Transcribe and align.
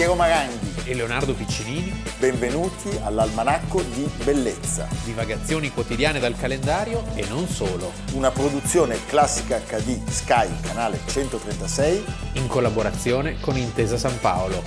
Piero 0.00 0.14
Maranghi. 0.14 0.80
e 0.86 0.94
Leonardo 0.94 1.34
Piccinini, 1.34 1.92
Benvenuti 2.18 2.88
all'Almanacco 3.02 3.82
di 3.82 4.10
Bellezza, 4.24 4.88
divagazioni 5.04 5.70
quotidiane 5.70 6.18
dal 6.18 6.34
calendario 6.38 7.04
e 7.14 7.26
non 7.28 7.46
solo, 7.46 7.92
una 8.14 8.30
produzione 8.30 8.96
classica 9.04 9.58
HD 9.58 10.02
Sky, 10.08 10.48
canale 10.62 11.00
136. 11.04 12.02
in 12.36 12.46
collaborazione 12.46 13.38
con 13.40 13.58
Intesa 13.58 13.98
San 13.98 14.18
Paolo. 14.20 14.62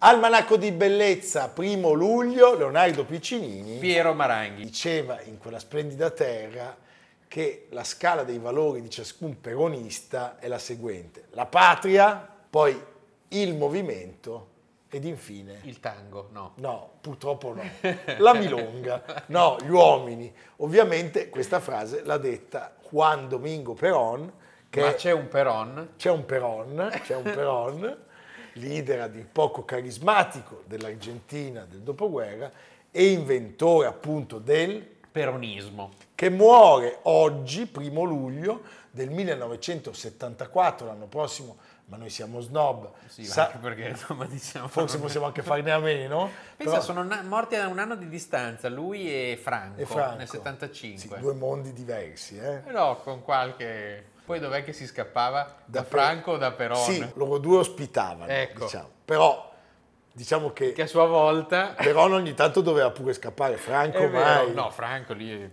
Almanacco 0.00 0.58
di 0.58 0.70
Bellezza, 0.70 1.48
primo 1.48 1.92
luglio, 1.92 2.58
Leonardo 2.58 3.06
Piccinini 3.06 3.78
Piero 3.78 4.12
Maranghi. 4.12 4.64
diceva 4.64 5.18
in 5.22 5.38
quella 5.38 5.58
splendida 5.58 6.10
terra 6.10 6.88
che 7.30 7.68
la 7.70 7.84
scala 7.84 8.24
dei 8.24 8.38
valori 8.38 8.82
di 8.82 8.90
ciascun 8.90 9.40
peronista 9.40 10.40
è 10.40 10.48
la 10.48 10.58
seguente. 10.58 11.26
La 11.30 11.46
patria, 11.46 12.28
poi 12.50 12.76
il 13.28 13.54
movimento 13.54 14.48
ed 14.88 15.04
infine 15.04 15.60
Il 15.62 15.78
tango, 15.78 16.30
no. 16.32 16.54
No, 16.56 16.94
purtroppo 17.00 17.54
no. 17.54 17.62
La 18.18 18.34
milonga, 18.34 19.24
no, 19.26 19.56
gli 19.62 19.68
uomini. 19.68 20.34
Ovviamente 20.56 21.28
questa 21.28 21.60
frase 21.60 22.02
l'ha 22.02 22.16
detta 22.18 22.74
Juan 22.90 23.28
Domingo 23.28 23.74
Perón, 23.74 24.32
che 24.68 24.80
Ma 24.80 24.94
c'è 24.94 25.12
un 25.12 25.28
Peron, 25.28 25.90
c'è 25.96 26.10
un 26.10 26.24
Perón, 26.24 26.90
c'è 27.04 27.14
un 27.14 27.22
Perón, 27.22 27.96
leader 28.54 29.02
a 29.02 29.06
dir 29.06 29.28
poco 29.30 29.64
carismatico 29.64 30.64
dell'Argentina 30.66 31.64
del 31.64 31.82
dopoguerra 31.82 32.50
e 32.90 33.12
inventore 33.12 33.86
appunto 33.86 34.40
del 34.40 34.98
peronismo. 35.10 35.90
che 36.14 36.28
muore 36.30 36.98
oggi, 37.02 37.66
primo 37.66 38.04
luglio 38.04 38.62
del 38.90 39.10
1974, 39.10 40.86
l'anno 40.86 41.06
prossimo, 41.06 41.56
ma 41.86 41.96
noi 41.96 42.10
siamo 42.10 42.40
snob, 42.40 42.90
Sì, 43.06 43.24
sa- 43.24 43.46
anche 43.46 43.58
perché 43.58 43.88
insomma 43.88 44.24
diciamo... 44.26 44.68
forse 44.68 44.98
possiamo 44.98 45.26
anche 45.26 45.42
farne 45.42 45.70
a 45.72 45.78
meno. 45.78 46.30
Pensa, 46.56 46.72
però- 46.72 46.82
sono 46.84 47.02
na- 47.02 47.22
morti 47.22 47.56
a 47.56 47.66
un 47.68 47.78
anno 47.78 47.96
di 47.96 48.08
distanza, 48.08 48.68
lui 48.68 49.08
e 49.10 49.38
Franco, 49.40 49.80
e 49.80 49.86
Franco. 49.86 50.16
nel 50.18 50.28
75. 50.28 51.16
Sì, 51.16 51.22
due 51.22 51.34
mondi 51.34 51.72
diversi. 51.72 52.38
Eh? 52.38 52.58
Però 52.64 52.96
con 52.96 53.22
qualche... 53.22 54.04
Poi 54.24 54.38
dov'è 54.38 54.62
che 54.62 54.72
si 54.72 54.86
scappava? 54.86 55.42
Da, 55.64 55.80
Da 55.80 55.84
Franco 55.84 56.32
o 56.32 56.36
da 56.36 56.52
Peron? 56.52 56.76
Sì, 56.76 57.04
loro 57.14 57.38
due 57.38 57.58
ospitavano, 57.58 58.30
Ecco. 58.30 58.64
diciamo. 58.66 58.88
Però 59.04 59.49
diciamo 60.12 60.52
che, 60.52 60.72
Che 60.72 60.82
a 60.82 60.86
sua 60.86 61.06
volta... 61.06 61.74
Perón 61.76 62.12
ogni 62.12 62.34
tanto 62.34 62.60
doveva 62.60 62.90
pure 62.90 63.12
scappare, 63.12 63.56
Franco 63.56 64.06
mai. 64.08 64.52
No, 64.52 64.70
Franco 64.70 65.12
lì 65.12 65.30
è 65.32 65.48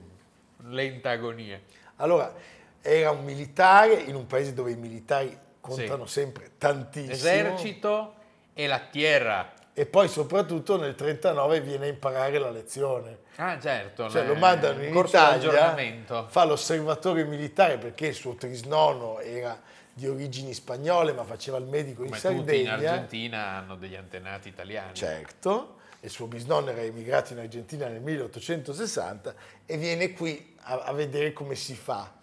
lenta 0.70 1.12
agonia. 1.12 1.60
Allora, 1.98 2.34
era 2.82 3.12
un 3.12 3.24
militare 3.24 3.94
in 3.94 4.16
un 4.16 4.26
paese 4.28 4.54
dove 4.54 4.72
i 4.72 4.76
militari 4.76 5.38
contano 5.60 6.06
sempre 6.06 6.52
tantissimo. 6.58 7.14
Esercito 7.14 8.14
e 8.54 8.68
la 8.68 8.80
tierra. 8.80 9.54
E 9.74 9.86
poi 9.86 10.08
soprattutto 10.08 10.80
nel 10.80 10.96
39 10.96 11.62
viene 11.62 11.86
a 11.86 11.90
imparare 11.90 12.40
la 12.40 12.50
lezione. 12.50 13.20
Ah, 13.36 13.60
certo. 13.60 14.10
Cioè 14.10 14.24
eh, 14.24 14.26
lo 14.26 14.36
mandano 14.36 14.84
in 14.84 14.96
Italia, 14.96 16.26
fa 16.28 16.46
l'osservatore 16.46 17.24
militare 17.26 17.78
perché 17.78 18.08
il 18.08 18.16
suo 18.16 18.34
trisnono 18.34 19.20
era 19.20 19.60
di 19.98 20.08
origini 20.08 20.54
spagnole 20.54 21.12
ma 21.12 21.24
faceva 21.24 21.58
il 21.58 21.66
medico 21.66 22.04
in 22.04 22.10
Come 22.10 22.22
tutti 22.22 22.60
in 22.60 22.66
Sardegna. 22.68 22.92
Argentina 22.92 23.48
hanno 23.56 23.76
degli 23.76 23.96
antenati 23.96 24.48
italiani. 24.48 24.94
Certo, 24.94 25.78
il 26.02 26.12
suo 26.12 26.28
bisnonno 26.28 26.70
era 26.70 26.82
emigrato 26.82 27.34
in 27.34 27.40
Argentina 27.40 27.88
nel 27.88 28.02
1860 28.02 29.34
e 29.66 29.78
viene 29.78 30.14
qui 30.14 30.56
a, 30.62 30.82
a 30.82 30.94
vedere 30.94 31.34
come 31.34 31.56
si 31.56 31.74
fa. 31.74 32.14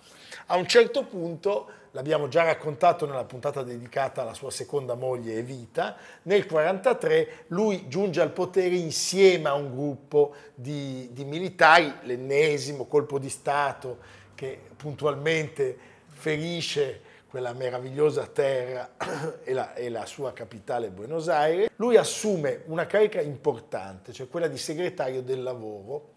A 0.47 0.55
un 0.55 0.69
certo 0.69 1.05
punto, 1.05 1.69
l'abbiamo 1.91 2.29
già 2.29 2.45
raccontato 2.45 3.07
nella 3.07 3.25
puntata 3.25 3.65
dedicata 3.65 4.23
alla 4.23 4.35
sua 4.35 4.53
seconda 4.53 4.95
moglie 4.95 5.37
Evita, 5.37 5.97
nel 6.23 6.47
1943 6.47 7.47
lui 7.49 7.89
giunge 7.89 8.21
al 8.21 8.31
potere 8.31 8.77
insieme 8.77 9.49
a 9.49 9.55
un 9.55 9.75
gruppo 9.75 10.33
di, 10.55 11.09
di 11.11 11.25
militari, 11.25 11.93
l'ennesimo 12.03 12.85
colpo 12.85 13.19
di 13.19 13.29
Stato 13.29 13.99
che 14.37 14.61
puntualmente 14.77 15.77
ferisce 16.07 17.04
quella 17.35 17.53
meravigliosa 17.53 18.29
terra 18.29 18.91
e 19.43 19.53
la, 19.53 19.75
e 19.75 19.89
la 19.89 20.07
sua 20.07 20.33
capitale 20.33 20.91
Buenos 20.91 21.27
Aires, 21.29 21.69
lui 21.77 21.97
assume 21.97 22.63
una 22.67 22.87
carica 22.87 23.21
importante, 23.21 24.13
cioè 24.13 24.29
quella 24.29 24.47
di 24.47 24.57
segretario 24.57 25.21
del 25.21 25.43
lavoro 25.43 26.13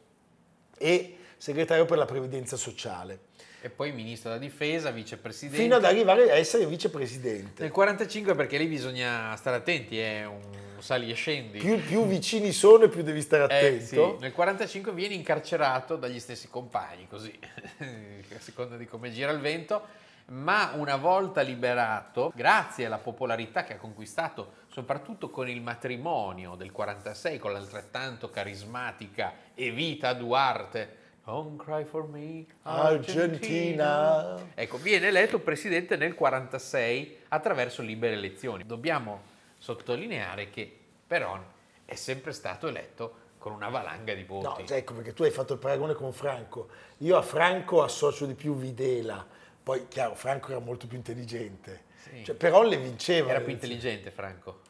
e 0.77 1.17
segretario 1.35 1.85
per 1.85 1.97
la 1.97 2.05
previdenza 2.05 2.55
sociale, 2.55 3.19
E 3.61 3.71
poi 3.71 3.93
ministro 3.93 4.29
della 4.29 4.39
difesa, 4.39 4.91
vicepresidente. 4.91 5.59
fino 5.59 5.75
ad 5.77 5.85
arrivare 5.85 6.29
a 6.29 6.35
essere 6.35 6.67
vicepresidente. 6.67 7.63
Nel 7.63 7.71
45 7.71 8.35
perché 8.35 8.59
lì 8.59 8.67
bisogna 8.67 9.35
stare 9.37 9.55
attenti, 9.55 9.97
è 9.97 10.23
un 10.23 10.39
sali 10.77 11.09
e 11.09 11.15
scendi. 11.15 11.57
Più, 11.57 11.81
più 11.81 12.05
vicini 12.05 12.51
sono 12.51 12.83
e 12.83 12.89
più 12.89 13.01
devi 13.01 13.21
stare 13.23 13.51
Eh, 13.51 13.57
attento. 13.57 13.85
sì. 14.17 14.21
Nel 14.21 14.33
45 14.33 14.91
viene 14.93 15.15
incarcerato 15.15 15.95
dagli 15.95 16.19
stessi 16.19 16.47
compagni, 16.47 17.07
così, 17.09 17.33
a 17.81 18.39
seconda 18.39 18.77
di 18.77 18.85
come 18.85 19.11
gira 19.11 19.31
il 19.31 19.39
vento, 19.39 20.05
ma 20.29 20.71
una 20.75 20.95
volta 20.97 21.41
liberato, 21.41 22.31
grazie 22.35 22.85
alla 22.85 22.97
popolarità 22.97 23.63
che 23.63 23.73
ha 23.73 23.77
conquistato, 23.77 24.65
soprattutto 24.67 25.29
con 25.29 25.47
il 25.47 25.61
matrimonio 25.61 26.55
del 26.55 26.71
46 26.71 27.39
con 27.39 27.53
l'altrettanto 27.53 28.29
carismatica 28.29 29.33
Evita 29.53 30.13
Duarte, 30.13 31.05
Don't 31.27 31.61
cry 31.61 31.83
for 31.83 32.07
me, 32.07 32.45
Argentina. 32.61 34.37
Ecco, 34.53 34.77
viene 34.77 35.07
eletto 35.07 35.39
presidente 35.39 35.97
nel 35.97 36.15
46 36.15 37.23
attraverso 37.27 37.81
libere 37.81 38.13
elezioni. 38.13 38.65
Dobbiamo 38.65 39.23
sottolineare 39.57 40.49
che 40.49 40.73
Peron 41.05 41.43
è 41.83 41.95
sempre 41.95 42.31
stato 42.31 42.69
eletto 42.69 43.25
con 43.39 43.51
una 43.51 43.67
valanga 43.67 44.13
di 44.13 44.23
voti. 44.23 44.63
No, 44.69 44.75
ecco 44.75 44.93
perché 44.93 45.11
tu 45.11 45.23
hai 45.23 45.31
fatto 45.31 45.51
il 45.51 45.59
paragone 45.59 45.95
con 45.95 46.13
Franco. 46.13 46.69
Io 46.99 47.17
a 47.17 47.21
Franco 47.21 47.83
associo 47.83 48.25
di 48.25 48.33
più 48.33 48.55
Videla, 48.55 49.25
poi 49.67 49.89
chiaro, 49.89 50.15
Franco 50.15 50.51
era 50.51 50.61
molto 50.61 50.87
più 50.87 50.95
intelligente. 50.95 51.81
Sì. 52.01 52.23
Cioè, 52.23 52.35
però 52.35 52.63
le 52.63 52.77
vinceva. 52.77 53.31
Era 53.31 53.41
più 53.41 53.51
intelligente 53.51 54.11
Franco. 54.11 54.61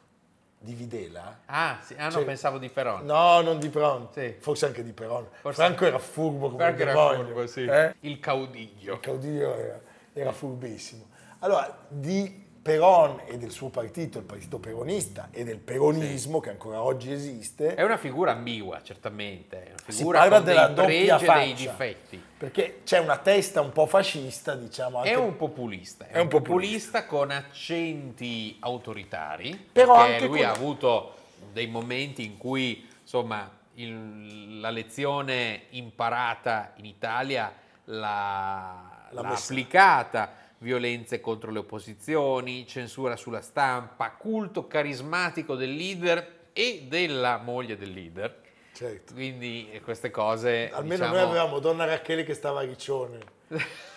Di 0.58 0.74
Videla? 0.74 1.41
Ah, 1.46 1.80
sì. 1.84 1.94
ah 2.00 2.06
no, 2.06 2.12
Cioè- 2.12 2.25
pensavo 2.25 2.58
di 2.58 2.68
Peron. 2.69 3.06
No, 3.06 3.41
non 3.41 3.59
di 3.59 3.69
Peron, 3.69 4.07
Sì. 4.12 4.38
forse 4.40 4.66
anche 4.66 4.84
di 4.84 4.94
Peron. 4.94 5.28
Forse- 5.41 5.62
Franco 5.62 5.86
era 5.86 6.00
furbo 6.00 6.50
come 6.50 6.63
Franco 6.63 6.81
il 6.81 6.88
era 6.88 7.13
furbo, 7.16 7.46
sì. 7.46 7.63
eh? 7.66 7.94
Il 8.00 8.19
caudiglio. 8.19 8.94
Il 8.96 9.00
caudillo 9.00 9.56
era, 9.56 9.80
era 10.13 10.31
furbissimo. 10.31 11.06
Allora, 11.41 11.86
di 11.88 12.47
Peron 12.68 13.22
e 13.26 13.38
del 13.38 13.52
suo 13.52 13.70
partito, 13.70 14.18
il 14.18 14.26
partito 14.26 14.60
peronista, 14.60 15.30
e 15.32 15.46
del 15.46 15.58
peronismo, 15.58 16.42
che 16.42 16.50
ancora 16.50 16.82
oggi 16.82 17.14
esiste, 17.14 17.76
È 17.76 17.82
una 17.82 17.96
figura 17.96 18.32
ambigua, 18.34 18.82
certamente. 18.84 19.68
Una 19.70 19.76
si 19.88 19.92
figura 20.00 20.20
parla 20.20 20.36
con 20.36 20.46
della 20.46 20.68
dei 20.68 20.76
doppia 20.76 21.16
e 21.16 21.18
dei 21.18 21.26
faccia. 21.28 21.54
difetti. 21.54 22.24
Perché 22.38 22.82
c'è 22.84 23.00
una 23.00 23.18
testa 23.20 23.62
un 23.62 23.72
po' 23.72 23.86
fascista, 23.86 24.54
diciamo. 24.56 24.98
Anche, 24.98 25.12
È 25.12 25.16
un 25.16 25.38
populista, 25.38 26.08
è, 26.10 26.16
un 26.16 26.24
un 26.24 26.28
populista 26.28 27.06
con 27.06 27.32
accenti 27.32 28.58
autoritari, 28.60 29.70
Però 29.72 29.96
anche 29.96 30.26
lui 30.28 30.40
con- 30.40 30.48
ha 30.48 30.52
avuto 30.52 31.16
dei 31.54 31.68
momenti 31.68 32.26
in 32.26 32.38
cui, 32.38 32.86
insomma, 33.02 33.50
il- 33.76 34.60
la 34.60 34.72
lezione 34.72 35.68
imparata 35.70 36.74
in 36.76 36.86
Italia 36.86 37.50
l'ha, 37.86 39.06
L'ha 39.12 39.22
l'ha 39.22 39.30
applicata, 39.30 40.30
violenze 40.59 41.19
contro 41.19 41.51
le 41.51 41.59
opposizioni, 41.59 42.66
censura 42.68 43.16
sulla 43.16 43.41
stampa, 43.41 44.12
culto 44.12 44.68
carismatico 44.68 45.56
del 45.56 45.75
leader 45.75 46.50
e 46.53 46.85
della 46.88 47.38
moglie 47.38 47.78
del 47.78 47.91
leader. 47.91 48.41
Certo. 48.73 49.13
Quindi 49.13 49.69
eh, 49.71 49.81
queste 49.81 50.12
cose... 50.12 50.69
Almeno 50.71 51.06
diciamo, 51.06 51.13
noi 51.13 51.24
avevamo 51.24 51.59
Donna 51.59 51.86
Rachele 51.86 52.24
che 52.24 52.33
stava 52.33 52.62
a 52.62 52.63
Riccione. 52.63 53.19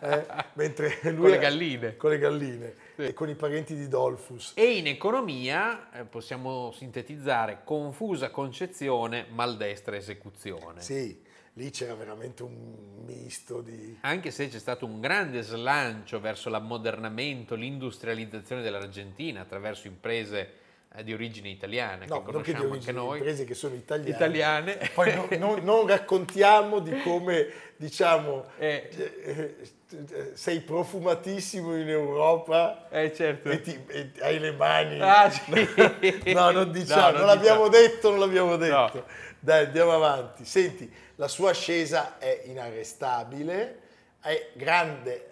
Eh, 0.00 0.26
mentre 0.54 0.98
lui 1.04 1.14
Con 1.14 1.30
le 1.30 1.38
galline. 1.38 1.96
Con 1.96 2.10
le 2.10 2.18
galline. 2.18 2.74
Sì. 2.96 3.02
E 3.02 3.14
con 3.14 3.30
i 3.30 3.34
parenti 3.34 3.74
di 3.74 3.88
Dolfus. 3.88 4.52
E 4.54 4.76
in 4.76 4.86
economia 4.86 5.90
eh, 5.92 6.04
possiamo 6.04 6.70
sintetizzare 6.72 7.60
confusa 7.64 8.28
concezione, 8.28 9.24
maldestra 9.30 9.96
esecuzione. 9.96 10.82
Sì, 10.82 11.18
lì 11.60 11.70
c'era 11.70 11.94
veramente 11.94 12.42
un 12.42 13.04
misto 13.04 13.60
di... 13.60 13.98
Anche 14.00 14.30
se 14.30 14.48
c'è 14.48 14.58
stato 14.58 14.86
un 14.86 14.98
grande 14.98 15.42
slancio 15.42 16.18
verso 16.18 16.48
l'ammodernamento, 16.48 17.54
l'industrializzazione 17.54 18.62
dell'Argentina 18.62 19.42
attraverso 19.42 19.86
imprese 19.86 20.59
di 21.04 21.12
origine 21.12 21.48
italiana 21.48 22.04
No, 22.06 22.22
che 22.24 22.32
non 22.32 22.42
che 22.42 22.52
conosciamo 22.52 22.74
anche 22.74 22.92
noi. 22.92 23.18
imprese 23.18 23.44
che 23.44 23.54
sono 23.54 23.74
italiane. 23.76 24.10
Italiane. 24.10 24.90
Poi 24.92 25.14
no- 25.14 25.28
no- 25.38 25.58
non 25.62 25.86
raccontiamo 25.86 26.80
di 26.80 27.00
come, 27.02 27.46
diciamo, 27.76 28.46
Eh. 28.58 28.90
eh, 28.96 29.54
eh, 29.88 30.30
sei 30.34 30.60
profumatissimo 30.60 31.76
in 31.76 31.88
Europa 31.88 32.88
Eh 32.90 33.14
certo. 33.14 33.50
e, 33.50 33.60
ti- 33.60 33.78
e 33.88 34.10
hai 34.20 34.38
le 34.40 34.52
mani... 34.52 35.00
Ah, 35.00 35.30
sì. 35.30 35.42
No, 36.34 36.50
non 36.50 36.72
diciamo, 36.72 37.10
No, 37.12 37.18
non, 37.18 37.26
l'abbiamo 37.26 37.68
diciamo. 37.68 37.86
detto, 37.88 38.10
non 38.10 38.18
l'abbiamo 38.18 38.56
detto. 38.56 39.04
Dai, 39.38 39.66
andiamo 39.66 39.92
avanti. 39.94 40.44
Senti, 40.44 40.92
la 41.16 41.28
sua 41.28 41.50
ascesa 41.50 42.18
è 42.18 42.42
inarrestabile, 42.46 43.78
è 44.20 44.48
grande 44.54 45.26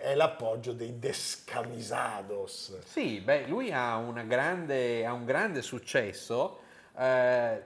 è 0.00 0.14
l'appoggio 0.14 0.72
dei 0.72 0.98
descamisados. 0.98 2.78
Sì, 2.84 3.20
beh, 3.20 3.46
lui 3.46 3.72
ha, 3.72 3.96
grande, 4.26 5.06
ha 5.06 5.12
un 5.12 5.24
grande 5.24 5.62
successo 5.62 6.60
eh, 6.96 7.62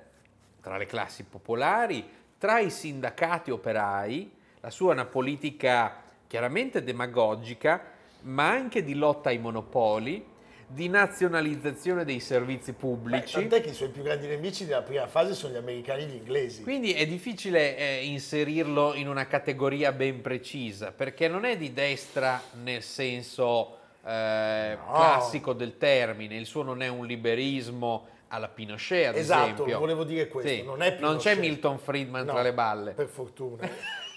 tra 0.61 0.77
le 0.77 0.87
classi 0.87 1.25
popolari, 1.25 2.09
tra 2.39 2.59
i 2.59 2.71
sindacati 2.71 3.51
operai, 3.51 4.33
la 4.61 4.71
sua 4.71 4.91
è 4.91 4.95
una 4.95 5.07
politica 5.07 6.03
chiaramente 6.27 6.83
demagogica, 6.83 7.83
ma 8.23 8.51
anche 8.51 8.83
di 8.83 8.95
lotta 8.95 9.29
ai 9.29 9.39
monopoli, 9.39 10.35
di 10.69 10.89
nazionalizzazione 10.89 12.05
dei 12.05 12.21
servizi 12.21 12.73
pubblici. 12.73 13.37
Beh, 13.37 13.41
tant'è 13.49 13.63
che 13.63 13.71
i 13.71 13.75
suoi 13.75 13.89
più 13.89 14.03
grandi 14.03 14.27
nemici 14.27 14.67
della 14.67 14.83
prima 14.83 15.07
fase 15.07 15.35
sono 15.35 15.53
gli 15.53 15.57
americani 15.57 16.03
e 16.03 16.07
gli 16.07 16.15
inglesi. 16.15 16.63
Quindi 16.63 16.93
è 16.93 17.07
difficile 17.07 17.77
eh, 17.77 18.05
inserirlo 18.05 18.95
in 18.95 19.09
una 19.09 19.27
categoria 19.27 19.93
ben 19.93 20.21
precisa, 20.21 20.93
perché 20.93 21.29
non 21.29 21.45
è 21.45 21.57
di 21.57 21.73
destra 21.73 22.43
nel 22.63 22.83
senso 22.83 23.77
eh, 24.05 24.77
no. 24.77 24.93
classico 24.93 25.53
del 25.53 25.77
termine, 25.79 26.37
il 26.37 26.47
suo 26.47 26.63
non 26.63 26.83
è 26.83 26.89
un 26.89 27.07
liberismo 27.07 28.09
alla 28.29 28.49
Pinochet, 28.49 29.09
ad 29.11 29.17
esatto, 29.17 29.43
esempio. 29.43 29.65
Esatto, 29.67 29.81
volevo 29.81 30.05
dire 30.05 30.27
questo, 30.27 30.51
sì. 30.51 30.63
non, 30.65 30.83
è 30.83 30.97
non 30.99 31.19
c'è 31.19 31.37
Milton 31.37 31.79
Friedman 31.79 32.25
no, 32.25 32.33
tra 32.33 32.43
le 32.43 32.53
balle. 32.53 32.93
Per 32.93 33.07
fortuna. 33.07 33.69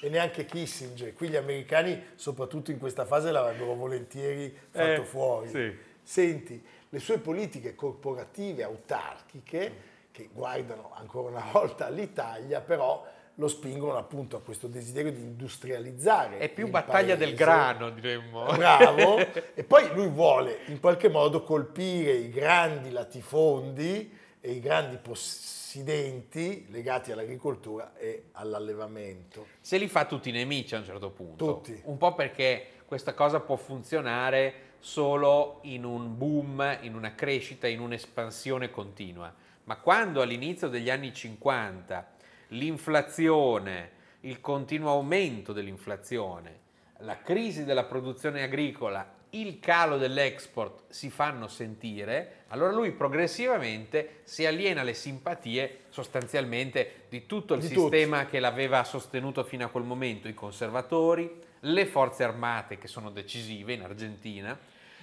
e 0.02 0.10
neanche 0.10 0.46
Kissinger. 0.46 1.14
Qui 1.14 1.30
gli 1.30 1.36
americani, 1.36 2.02
soprattutto 2.16 2.72
in 2.72 2.80
questa 2.80 3.06
fase, 3.06 3.32
l'avrebbero 3.32 3.76
volentieri 3.76 4.56
fatto 4.72 5.02
eh, 5.02 5.06
fuori. 5.06 5.50
Sì. 5.50 5.88
Senti, 6.10 6.60
le 6.90 6.98
sue 6.98 7.20
politiche 7.20 7.76
corporative 7.76 8.64
autarchiche, 8.64 9.74
che 10.10 10.28
guardano 10.34 10.90
ancora 10.96 11.30
una 11.30 11.46
volta 11.52 11.86
all'Italia, 11.86 12.62
però 12.62 13.06
lo 13.36 13.48
spingono 13.48 13.96
appunto 13.96 14.36
a 14.36 14.42
questo 14.42 14.66
desiderio 14.66 15.12
di 15.12 15.22
industrializzare. 15.22 16.40
È 16.40 16.50
più 16.50 16.68
battaglia 16.68 17.16
paese. 17.16 17.18
del 17.18 17.36
grano, 17.36 17.92
diremmo. 17.92 18.46
Bravo. 18.46 19.18
e 19.54 19.64
poi 19.64 19.94
lui 19.94 20.08
vuole 20.08 20.62
in 20.70 20.80
qualche 20.80 21.10
modo 21.10 21.44
colpire 21.44 22.14
i 22.14 22.32
grandi 22.32 22.90
latifondi 22.90 24.12
e 24.42 24.52
i 24.52 24.60
grandi 24.60 24.98
possidenti 24.98 26.66
legati 26.72 27.12
all'agricoltura 27.12 27.96
e 27.96 28.30
all'allevamento. 28.32 29.46
Se 29.62 29.78
li 29.78 29.88
fa 29.88 30.06
tutti 30.06 30.32
nemici 30.32 30.74
a 30.74 30.80
un 30.80 30.86
certo 30.86 31.12
punto. 31.12 31.46
Tutti. 31.46 31.80
Un 31.84 31.98
po' 31.98 32.16
perché 32.16 32.66
questa 32.88 33.14
cosa 33.14 33.40
può 33.42 33.58
funzionare 33.58 34.69
solo 34.80 35.60
in 35.64 35.84
un 35.84 36.18
boom, 36.18 36.80
in 36.82 36.96
una 36.96 37.14
crescita, 37.16 37.68
in 37.68 37.80
un'espansione 37.80 38.70
continua. 38.70 39.34
Ma 39.66 39.78
quando 39.78 40.22
all'inizio 40.22 40.68
degli 40.68 40.90
anni 40.90 41.14
50 41.14 42.12
l'inflazione, 42.50 43.92
il 44.22 44.42
continuo 44.42 44.90
aumento 44.92 45.54
dell'inflazione, 45.54 46.68
la 47.00 47.22
crisi 47.22 47.64
della 47.66 47.84
produzione 47.84 48.44
agricola, 48.44 49.18
il 49.32 49.60
calo 49.60 49.98
dell'export 49.98 50.86
si 50.90 51.10
fanno 51.12 51.48
sentire, 51.48 52.46
allora 52.48 52.72
lui 52.72 52.92
progressivamente 52.92 54.22
si 54.24 54.46
aliena 54.46 54.82
le 54.82 54.96
simpatie 54.96 55.82
sostanzialmente 55.90 57.04
di 57.10 57.28
tutto 57.28 57.54
il 57.54 57.62
di 57.62 57.68
sistema 57.68 58.22
tutti. 58.22 58.32
che 58.32 58.40
l'aveva 58.40 58.84
sostenuto 58.84 59.44
fino 59.44 59.66
a 59.66 59.70
quel 59.70 59.84
momento, 59.84 60.28
i 60.28 60.34
conservatori, 60.34 61.48
le 61.62 61.86
forze 61.86 62.24
armate 62.24 62.78
che 62.78 62.88
sono 62.88 63.10
decisive 63.10 63.74
in 63.74 63.84
Argentina, 63.84 64.58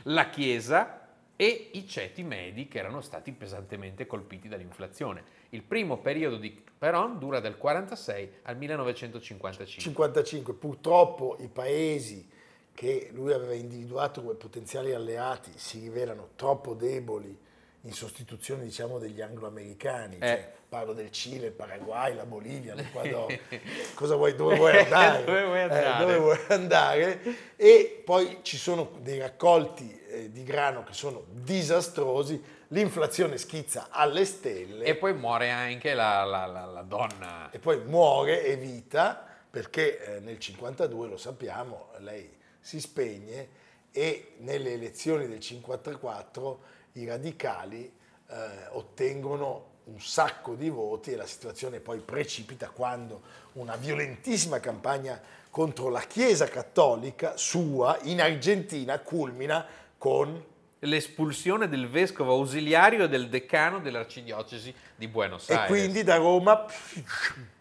la 0.04 0.28
Chiesa 0.30 1.08
e 1.36 1.70
i 1.72 1.86
ceti 1.86 2.22
medi 2.22 2.66
che 2.66 2.78
erano 2.78 3.00
stati 3.00 3.32
pesantemente 3.32 4.06
colpiti 4.06 4.48
dall'inflazione. 4.48 5.34
Il 5.50 5.62
primo 5.62 5.98
periodo 5.98 6.36
di 6.36 6.64
Peron 6.78 7.18
dura 7.18 7.40
dal 7.40 7.56
1946 7.56 8.40
al 8.42 8.56
1955. 8.56 9.82
55. 9.82 10.54
Purtroppo 10.54 11.36
i 11.40 11.48
paesi 11.48 12.28
che 12.72 13.10
lui 13.12 13.32
aveva 13.32 13.54
individuato 13.54 14.22
come 14.22 14.34
potenziali 14.34 14.92
alleati 14.92 15.50
si 15.54 15.80
rivelano 15.80 16.30
troppo 16.36 16.74
deboli 16.74 17.36
in 17.82 17.92
sostituzione 17.92 18.64
diciamo 18.64 18.98
degli 18.98 19.20
angloamericani, 19.20 20.16
eh. 20.16 20.18
cioè, 20.18 20.52
parlo 20.76 20.92
del 20.92 21.10
Cile, 21.10 21.46
il 21.46 21.52
Paraguay, 21.52 22.14
la 22.14 22.26
Bolivia, 22.26 22.74
l'Ecuador, 22.74 23.34
Cosa 23.94 24.14
vuoi, 24.14 24.34
dove 24.34 24.56
vuoi 24.56 24.76
andare? 24.76 25.24
dove, 25.24 25.44
vuoi 25.44 25.60
andare? 25.62 25.86
Eh, 25.86 25.98
dove 25.98 26.18
vuoi 26.18 26.38
andare? 26.48 27.20
E 27.56 28.02
poi 28.04 28.40
ci 28.42 28.58
sono 28.58 28.90
dei 29.00 29.18
raccolti 29.18 29.98
eh, 30.06 30.30
di 30.30 30.44
grano 30.44 30.84
che 30.84 30.92
sono 30.92 31.24
disastrosi, 31.30 32.42
l'inflazione 32.68 33.38
schizza 33.38 33.88
alle 33.88 34.26
stelle. 34.26 34.84
E 34.84 34.96
poi 34.96 35.14
muore 35.14 35.48
anche 35.48 35.94
la, 35.94 36.24
la, 36.24 36.44
la, 36.44 36.66
la 36.66 36.82
donna. 36.82 37.48
E 37.50 37.58
poi 37.58 37.82
muore 37.82 38.44
Evita 38.44 39.26
perché 39.48 40.16
eh, 40.16 40.20
nel 40.20 40.38
52, 40.38 41.08
lo 41.08 41.16
sappiamo, 41.16 41.92
lei 42.00 42.36
si 42.60 42.80
spegne 42.80 43.48
e 43.92 44.34
nelle 44.40 44.74
elezioni 44.74 45.26
del 45.26 45.40
54 45.40 46.60
i 46.92 47.06
radicali 47.06 47.90
eh, 48.28 48.36
ottengono 48.72 49.74
un 49.86 50.00
sacco 50.00 50.54
di 50.54 50.68
voti 50.68 51.12
e 51.12 51.16
la 51.16 51.26
situazione 51.26 51.78
poi 51.78 51.98
precipita 52.00 52.70
quando 52.70 53.22
una 53.52 53.76
violentissima 53.76 54.58
campagna 54.58 55.20
contro 55.50 55.88
la 55.88 56.00
Chiesa 56.00 56.46
cattolica 56.46 57.36
sua 57.36 57.98
in 58.02 58.20
Argentina 58.20 58.98
culmina 58.98 59.64
con 59.96 60.44
l'espulsione 60.80 61.68
del 61.68 61.88
vescovo 61.88 62.32
ausiliario 62.32 63.04
e 63.04 63.08
del 63.08 63.28
decano 63.28 63.78
dell'arcidiocesi 63.78 64.74
di 64.94 65.08
Buenos 65.08 65.48
Aires. 65.48 65.64
E 65.64 65.68
quindi 65.68 66.02
da 66.02 66.16
Roma 66.16 66.66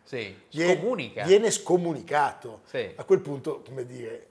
sì, 0.03 0.35
viene, 0.51 1.13
viene 1.25 1.51
scomunicato. 1.51 2.61
Sì. 2.65 2.91
A 2.95 3.03
quel 3.03 3.19
punto, 3.19 3.61
come 3.65 3.85
dire... 3.85 4.29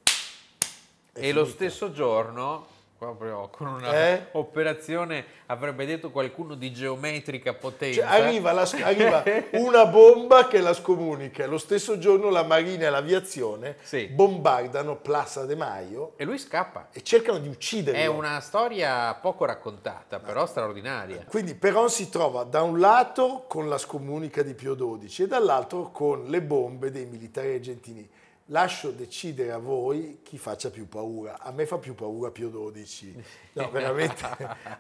E 1.17 1.21
finita. 1.21 1.39
lo 1.39 1.45
stesso 1.47 1.93
giorno 1.93 2.67
proprio 3.05 3.49
con 3.51 3.67
un'operazione, 3.67 5.19
eh? 5.19 5.25
avrebbe 5.47 5.85
detto 5.87 6.11
qualcuno 6.11 6.55
di 6.55 6.73
geometrica 6.73 7.53
potenza. 7.55 8.07
Cioè, 8.07 8.21
arriva, 8.21 8.53
la, 8.53 8.69
arriva, 8.83 9.23
una 9.53 9.87
bomba 9.87 10.47
che 10.49 10.61
la 10.61 10.73
scomunica. 10.73 11.47
Lo 11.47 11.59
stesso 11.59 11.99
giorno 11.99 12.31
la 12.31 12.43
Marina 12.43 12.87
e 12.87 12.91
l'Aviazione 12.91 13.77
sì. 13.83 14.07
bombardano 14.07 14.97
Plaza 14.97 15.45
de 15.45 15.55
Maio. 15.55 16.13
E 16.17 16.25
lui 16.25 16.39
scappa. 16.39 16.89
E 16.93 17.03
cercano 17.03 17.39
di 17.39 17.49
ucciderlo. 17.49 18.01
È 18.01 18.07
una 18.07 18.41
storia 18.41 19.13
poco 19.15 19.45
raccontata, 19.45 20.19
però 20.19 20.47
straordinaria. 20.47 21.25
Quindi 21.29 21.55
Peron 21.55 21.91
si 21.91 22.09
trova 22.09 22.45
da 22.45 22.63
un 22.63 22.81
lato 22.81 23.45
con 23.47 23.69
la 23.69 23.79
scomunica 23.79 24.43
di 24.43 24.55
Pio 24.55 24.75
XII 24.75 25.25
e 25.25 25.29
dall'altro 25.29 25.91
con 25.91 26.25
le 26.27 26.41
bombe 26.41 26.91
dei 26.91 27.05
militari 27.05 27.55
argentini 27.55 28.09
lascio 28.47 28.91
decidere 28.91 29.53
a 29.53 29.59
voi 29.59 30.21
chi 30.23 30.39
faccia 30.39 30.71
più 30.71 30.89
paura. 30.89 31.39
A 31.41 31.51
me 31.53 31.67
fa 31.67 31.79
più 31.79 31.95
paura 31.95 32.31
Pio 32.31 32.51
XII. 32.51 33.25
No, 33.53 33.71
veramente. 33.73 34.27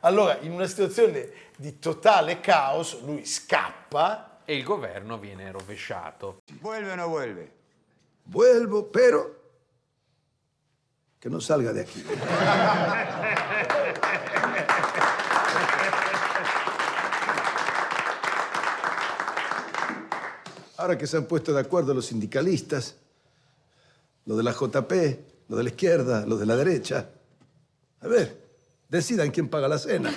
Allora, 0.00 0.38
in 0.40 0.52
una 0.52 0.66
situazione 0.66 1.30
di 1.56 1.78
totale 1.78 2.40
caos, 2.40 3.00
lui 3.02 3.24
scappa. 3.24 4.40
E 4.44 4.56
il 4.56 4.62
governo 4.62 5.18
viene 5.18 5.50
rovesciato. 5.50 6.42
Vuelve 6.60 6.92
o 6.92 6.94
no 6.96 7.08
vuelve? 7.08 7.52
Vuelvo, 8.24 8.84
pero 8.84 9.42
que 11.18 11.30
no 11.30 11.40
salga 11.40 11.72
de 11.72 11.80
aquí. 11.80 12.04
Ahora 20.76 20.98
que 20.98 21.06
se 21.06 21.16
han 21.16 21.24
puesto 21.24 21.54
de 21.54 21.60
acuerdo 21.60 21.94
los 21.94 22.04
sindicalistas, 22.06 22.96
lo 24.26 24.36
de 24.36 24.42
la 24.42 24.52
JP, 24.52 24.92
lo 25.48 25.56
de 25.56 25.62
la 25.62 25.68
izquierda, 25.68 26.24
lo 26.26 26.36
de 26.36 26.46
la 26.46 26.56
derecha. 26.56 27.08
A 28.00 28.08
ver, 28.08 28.36
decidan 28.88 29.30
quién 29.30 29.48
paga 29.48 29.68
la 29.68 29.78
cena. 29.78 30.10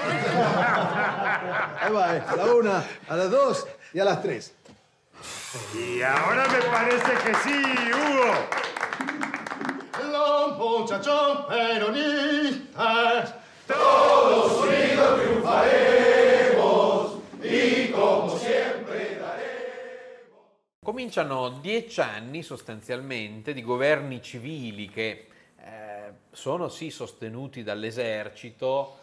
Ahí 1.80 1.92
va, 1.94 2.16
eh. 2.18 2.24
a 2.28 2.36
la 2.36 2.46
una, 2.54 2.84
a 3.08 3.16
las 3.16 3.32
dos 3.32 3.68
y 3.94 4.00
a 4.00 4.06
las 4.06 4.22
tres. 4.22 4.54
Y 5.74 6.02
ahora 6.02 6.48
me 6.48 6.62
parece 6.62 7.12
que 7.26 7.34
sí, 7.44 7.64
Hugo. 7.94 8.34
Los 10.12 10.58
muchachos 10.58 11.46
peronistas, 11.48 13.34
todos 13.68 14.68
unidos 14.68 15.22
triunfaremos 15.22 15.97
Cominciano 20.88 21.50
dieci 21.50 22.00
anni 22.00 22.42
sostanzialmente 22.42 23.54
di 23.54 23.62
governi 23.62 24.22
civili 24.22 24.88
che 24.88 25.28
eh, 25.60 26.12
sono 26.32 26.70
sì 26.70 26.92
sostenuti 26.92 27.62
dall'esercito, 27.62 28.98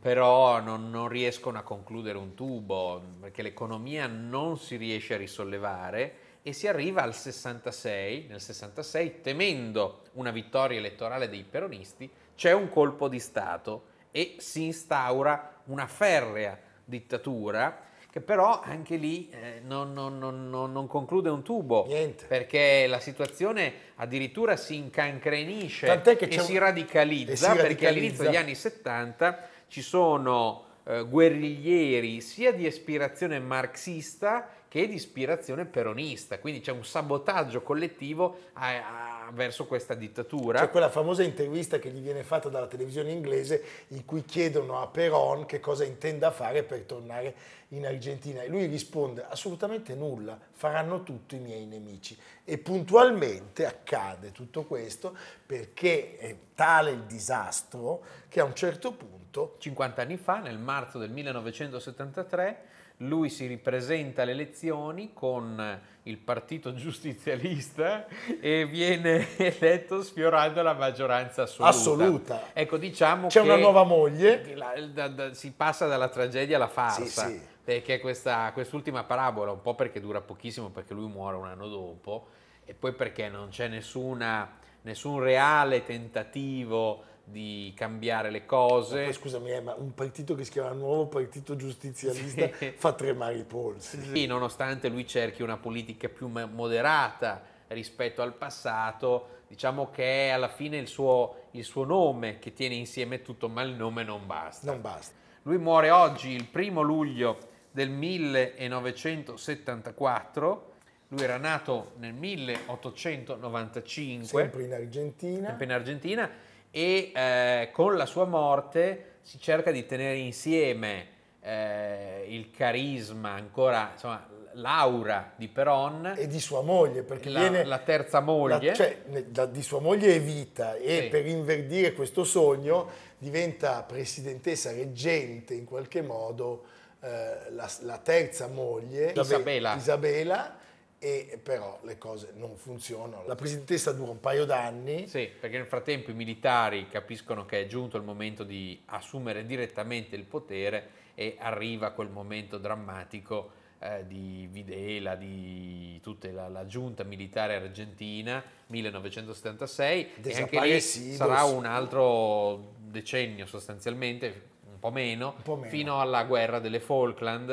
però 0.00 0.62
non, 0.62 0.88
non, 0.88 1.08
riescono 1.08 1.58
a 1.58 1.62
concludere 1.62 2.16
un 2.16 2.32
tubo 2.32 3.02
perché 3.20 3.42
l'economia 3.42 4.06
non 4.06 4.56
si 4.56 4.76
riesce 4.76 5.12
a 5.12 5.18
risollevare 5.18 6.14
e 6.42 6.54
si 6.54 6.68
arriva 6.68 7.02
al 7.02 7.14
66, 7.14 8.28
nel 8.30 8.40
66 8.40 9.20
temendo 9.20 10.04
una 10.12 10.30
vittoria 10.30 10.78
elettorale 10.78 11.28
dei 11.28 11.44
peronisti, 11.44 12.10
c'è 12.34 12.52
un 12.52 12.70
colpo 12.70 13.08
di 13.08 13.20
Stato 13.20 13.88
e 14.10 14.36
si 14.38 14.64
instaura 14.64 15.60
una 15.66 15.86
ferrea 15.86 16.58
dittatura 16.82 17.84
che 18.16 18.22
però 18.22 18.62
anche 18.62 18.96
lì 18.96 19.28
eh, 19.30 19.60
non, 19.62 19.92
non- 19.92 20.18
non- 20.18 20.48
non- 20.48 20.86
conclude 20.86 21.28
un 21.28 21.42
tubo. 21.42 21.84
Niente. 21.86 22.24
Perché 22.24 22.86
la 22.86 22.98
situazione 22.98 23.74
addirittura 23.96 24.56
si 24.56 24.74
incancrenisce 24.76 25.86
Tant'è 25.86 26.16
che 26.16 26.24
e 26.24 26.38
si 26.40 26.52
un- 26.54 26.60
radicalizza, 26.60 27.32
e 27.32 27.36
si 27.36 27.42
perché 27.44 27.62
radicalizza. 27.62 27.88
all'inizio 27.88 28.24
degli 28.24 28.36
anni 28.36 28.54
70 28.54 29.48
ci 29.68 29.82
sono 29.82 30.64
eh, 30.84 31.04
guerriglieri 31.06 32.22
sia 32.22 32.52
di 32.54 32.66
ispirazione 32.66 33.38
marxista 33.38 34.48
che 34.68 34.88
di 34.88 34.94
ispirazione 34.94 35.66
peronista, 35.66 36.38
quindi 36.38 36.60
c'è 36.60 36.72
un 36.72 36.84
sabotaggio 36.86 37.60
collettivo 37.62 38.38
a- 38.54 38.68
a- 38.68 39.05
verso 39.32 39.66
questa 39.66 39.94
dittatura. 39.94 40.60
C'è 40.60 40.70
quella 40.70 40.90
famosa 40.90 41.22
intervista 41.22 41.78
che 41.78 41.90
gli 41.90 42.00
viene 42.00 42.22
fatta 42.22 42.48
dalla 42.48 42.66
televisione 42.66 43.10
inglese 43.10 43.62
in 43.88 44.04
cui 44.04 44.24
chiedono 44.24 44.80
a 44.80 44.86
Peron 44.86 45.46
che 45.46 45.60
cosa 45.60 45.84
intenda 45.84 46.30
fare 46.30 46.62
per 46.62 46.80
tornare 46.82 47.34
in 47.70 47.86
Argentina 47.86 48.42
e 48.42 48.48
lui 48.48 48.66
risponde 48.66 49.24
assolutamente 49.28 49.94
nulla, 49.94 50.38
faranno 50.52 51.02
tutto 51.02 51.34
i 51.34 51.40
miei 51.40 51.66
nemici. 51.66 52.16
E 52.44 52.58
puntualmente 52.58 53.66
accade 53.66 54.32
tutto 54.32 54.64
questo 54.64 55.16
perché 55.44 56.16
è 56.18 56.36
tale 56.54 56.90
il 56.92 57.02
disastro 57.02 58.02
che 58.28 58.40
a 58.40 58.44
un 58.44 58.54
certo 58.54 58.92
punto 58.92 59.15
50 59.58 60.02
anni 60.02 60.16
fa, 60.16 60.38
nel 60.40 60.58
marzo 60.58 60.98
del 60.98 61.10
1973, 61.10 62.62
lui 63.00 63.28
si 63.28 63.46
ripresenta 63.46 64.22
alle 64.22 64.30
elezioni 64.32 65.12
con 65.12 65.80
il 66.04 66.16
partito 66.18 66.72
giustizialista 66.72 68.06
e 68.40 68.64
viene 68.66 69.26
eletto 69.36 70.02
sfiorando 70.02 70.62
la 70.62 70.72
maggioranza 70.72 71.42
assoluta. 71.42 71.68
Assoluta. 71.76 72.42
Ecco, 72.52 72.76
diciamo 72.78 73.28
c'è 73.28 73.40
una 73.40 73.56
nuova 73.56 73.82
moglie. 73.84 74.54
la- 74.54 74.72
da- 74.92 75.08
da- 75.08 75.34
si 75.34 75.52
passa 75.52 75.86
dalla 75.86 76.08
tragedia 76.08 76.56
alla 76.56 76.68
farsa. 76.68 77.26
Sì, 77.26 77.34
sì. 77.34 77.40
Perché 77.66 77.98
questa, 77.98 78.50
quest'ultima 78.52 79.02
parabola, 79.04 79.50
un 79.50 79.60
po' 79.60 79.74
perché 79.74 80.00
dura 80.00 80.20
pochissimo, 80.20 80.70
perché 80.70 80.94
lui 80.94 81.08
muore 81.08 81.36
un 81.36 81.46
anno 81.48 81.68
dopo, 81.68 82.28
e 82.64 82.74
poi 82.74 82.92
perché 82.92 83.28
non 83.28 83.48
c'è 83.48 83.66
nessuna, 83.68 84.48
nessun 84.82 85.18
reale 85.20 85.82
tentativo 85.84 87.02
di 87.28 87.72
cambiare 87.74 88.30
le 88.30 88.38
Ma 88.40 88.46
cose. 88.46 89.02
poi 89.04 89.12
scusami, 89.12 89.50
eh, 89.50 89.60
ma 89.60 89.74
un 89.76 89.92
partito 89.94 90.34
che 90.36 90.44
si 90.44 90.52
chiama 90.52 90.70
Nuovo 90.70 91.06
Partito 91.08 91.56
Giustizialista 91.56 92.48
Sì. 92.56 92.72
fa 92.78 92.92
tremare 92.92 93.34
i 93.36 93.42
polsi. 93.44 94.00
Sì, 94.00 94.26
nonostante 94.26 94.88
lui 94.88 95.04
cerchi 95.06 95.42
una 95.42 95.56
politica 95.56 96.08
più 96.08 96.28
mo- 96.28 96.46
moderata 96.46 97.42
rispetto 97.68 98.22
al 98.22 98.34
passato, 98.34 99.40
diciamo 99.48 99.90
che 99.90 100.28
è 100.28 100.30
alla 100.30 100.46
fine 100.48 100.76
il 100.76 100.86
suo, 100.86 101.46
il 101.50 101.64
suo 101.64 101.82
nome 101.84 102.38
che 102.38 102.52
tiene 102.52 102.76
insieme 102.76 103.22
tutto, 103.22 103.48
ma 103.48 103.62
il 103.62 103.72
nome 103.74 104.04
non 104.04 104.24
basta. 104.24 104.70
Non 104.70 104.80
basta. 104.80 105.12
Lui 105.42 105.58
muore 105.58 105.90
oggi 105.90 106.30
il 106.30 106.44
primo 106.46 106.82
luglio 106.82 107.38
del 107.72 107.90
1974, 107.90 110.74
lui 111.08 111.22
era 111.22 111.36
nato 111.38 111.92
nel 111.98 112.12
1895 112.14 114.26
Sempre 114.40 114.62
in 114.64 114.72
Argentina. 114.72 115.46
sempre 115.48 115.64
in 115.64 115.72
Argentina 115.72 116.30
e 116.76 117.10
eh, 117.14 117.70
con 117.72 117.96
la 117.96 118.04
sua 118.04 118.26
morte 118.26 119.12
si 119.22 119.40
cerca 119.40 119.70
di 119.70 119.86
tenere 119.86 120.16
insieme 120.18 121.06
eh, 121.40 122.26
il 122.28 122.50
carisma, 122.50 123.30
ancora 123.30 123.92
insomma 123.94 124.28
l'aura 124.52 125.32
di 125.36 125.48
Peron, 125.48 126.14
e 126.18 126.26
di 126.26 126.38
sua 126.38 126.60
moglie, 126.60 127.02
perché 127.02 127.30
la, 127.30 127.40
viene 127.40 127.64
la 127.64 127.78
terza 127.78 128.20
moglie. 128.20 128.68
la- 128.68 128.74
cioè, 128.74 128.98
da- 129.26 129.46
di 129.46 129.62
sua 129.62 129.80
moglie 129.80 130.14
Evita 130.16 130.74
e 130.76 131.02
Sì. 131.04 131.08
per 131.08 131.26
inverdire 131.26 131.94
questo 131.94 132.24
sogno 132.24 132.88
diventa 133.16 133.82
presidentessa 133.82 134.70
reggente 134.70 135.54
in 135.54 135.64
qualche 135.64 136.02
modo 136.02 136.64
eh, 137.00 137.50
la, 137.52 137.70
la 137.80 137.98
terza 137.98 138.48
moglie 138.48 139.12
Isabela. 139.16 139.74
Isabela, 139.76 140.56
e 140.98 141.38
però 141.42 141.78
le 141.82 141.98
cose 141.98 142.32
non 142.36 142.56
funzionano. 142.56 143.24
La 143.26 143.34
presidentessa 143.34 143.92
dura 143.92 144.10
un 144.10 144.20
paio 144.20 144.44
d'anni, 144.44 145.06
Sì, 145.06 145.30
perché 145.38 145.58
nel 145.58 145.66
frattempo 145.66 146.10
i 146.10 146.14
militari 146.14 146.88
capiscono 146.88 147.44
che 147.44 147.62
è 147.62 147.66
giunto 147.66 147.96
il 147.96 148.02
momento 148.02 148.44
di 148.44 148.80
assumere 148.86 149.44
direttamente 149.44 150.16
il 150.16 150.24
potere 150.24 151.04
e 151.14 151.36
arriva 151.38 151.90
quel 151.90 152.08
momento 152.08 152.58
drammatico 152.58 153.64
eh, 153.78 154.06
di 154.06 154.48
Videla, 154.50 155.16
di 155.16 156.00
tutta 156.02 156.30
la, 156.30 156.48
la 156.48 156.66
giunta 156.66 157.04
militare 157.04 157.56
argentina, 157.56 158.42
1976, 158.66 160.08
e 160.22 160.36
anche 160.36 160.60
lì 160.60 160.80
sarà 160.80 161.44
un 161.44 161.66
altro 161.66 162.74
decennio 162.78 163.46
sostanzialmente, 163.46 164.54
un 164.76 164.78
po' 164.78 164.90
meno, 164.90 165.34
Un 165.36 165.42
po' 165.42 165.56
meno. 165.56 165.70
fino 165.70 166.00
alla 166.00 166.24
guerra 166.24 166.58
delle 166.58 166.80
Falkland, 166.80 167.48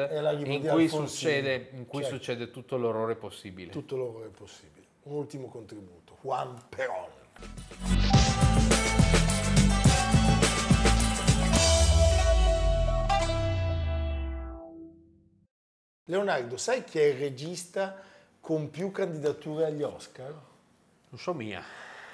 in 0.46 0.68
cui, 0.68 0.90
succede, 0.90 1.70
in 1.72 1.88
cui 1.88 2.02
Certo. 2.02 2.18
succede 2.18 2.52
tutto 2.52 2.76
l'orrore 2.76 3.16
possibile. 3.16 3.72
tutto 3.72 3.96
l'orrore 3.96 4.28
possibile. 4.28 4.86
Un 5.04 5.16
ultimo 5.16 5.48
contributo, 5.48 6.18
Juan 6.22 6.62
Perón. 6.70 8.12
Leonardo, 16.06 16.58
sai 16.58 16.84
chi 16.84 17.00
è 17.00 17.04
il 17.06 17.18
regista 17.18 18.02
con 18.42 18.70
più 18.70 18.92
candidature 18.92 19.66
agli 19.66 19.84
Oscar? 19.84 20.32
Non 21.10 21.20
so 21.20 21.34
mia. 21.34 21.64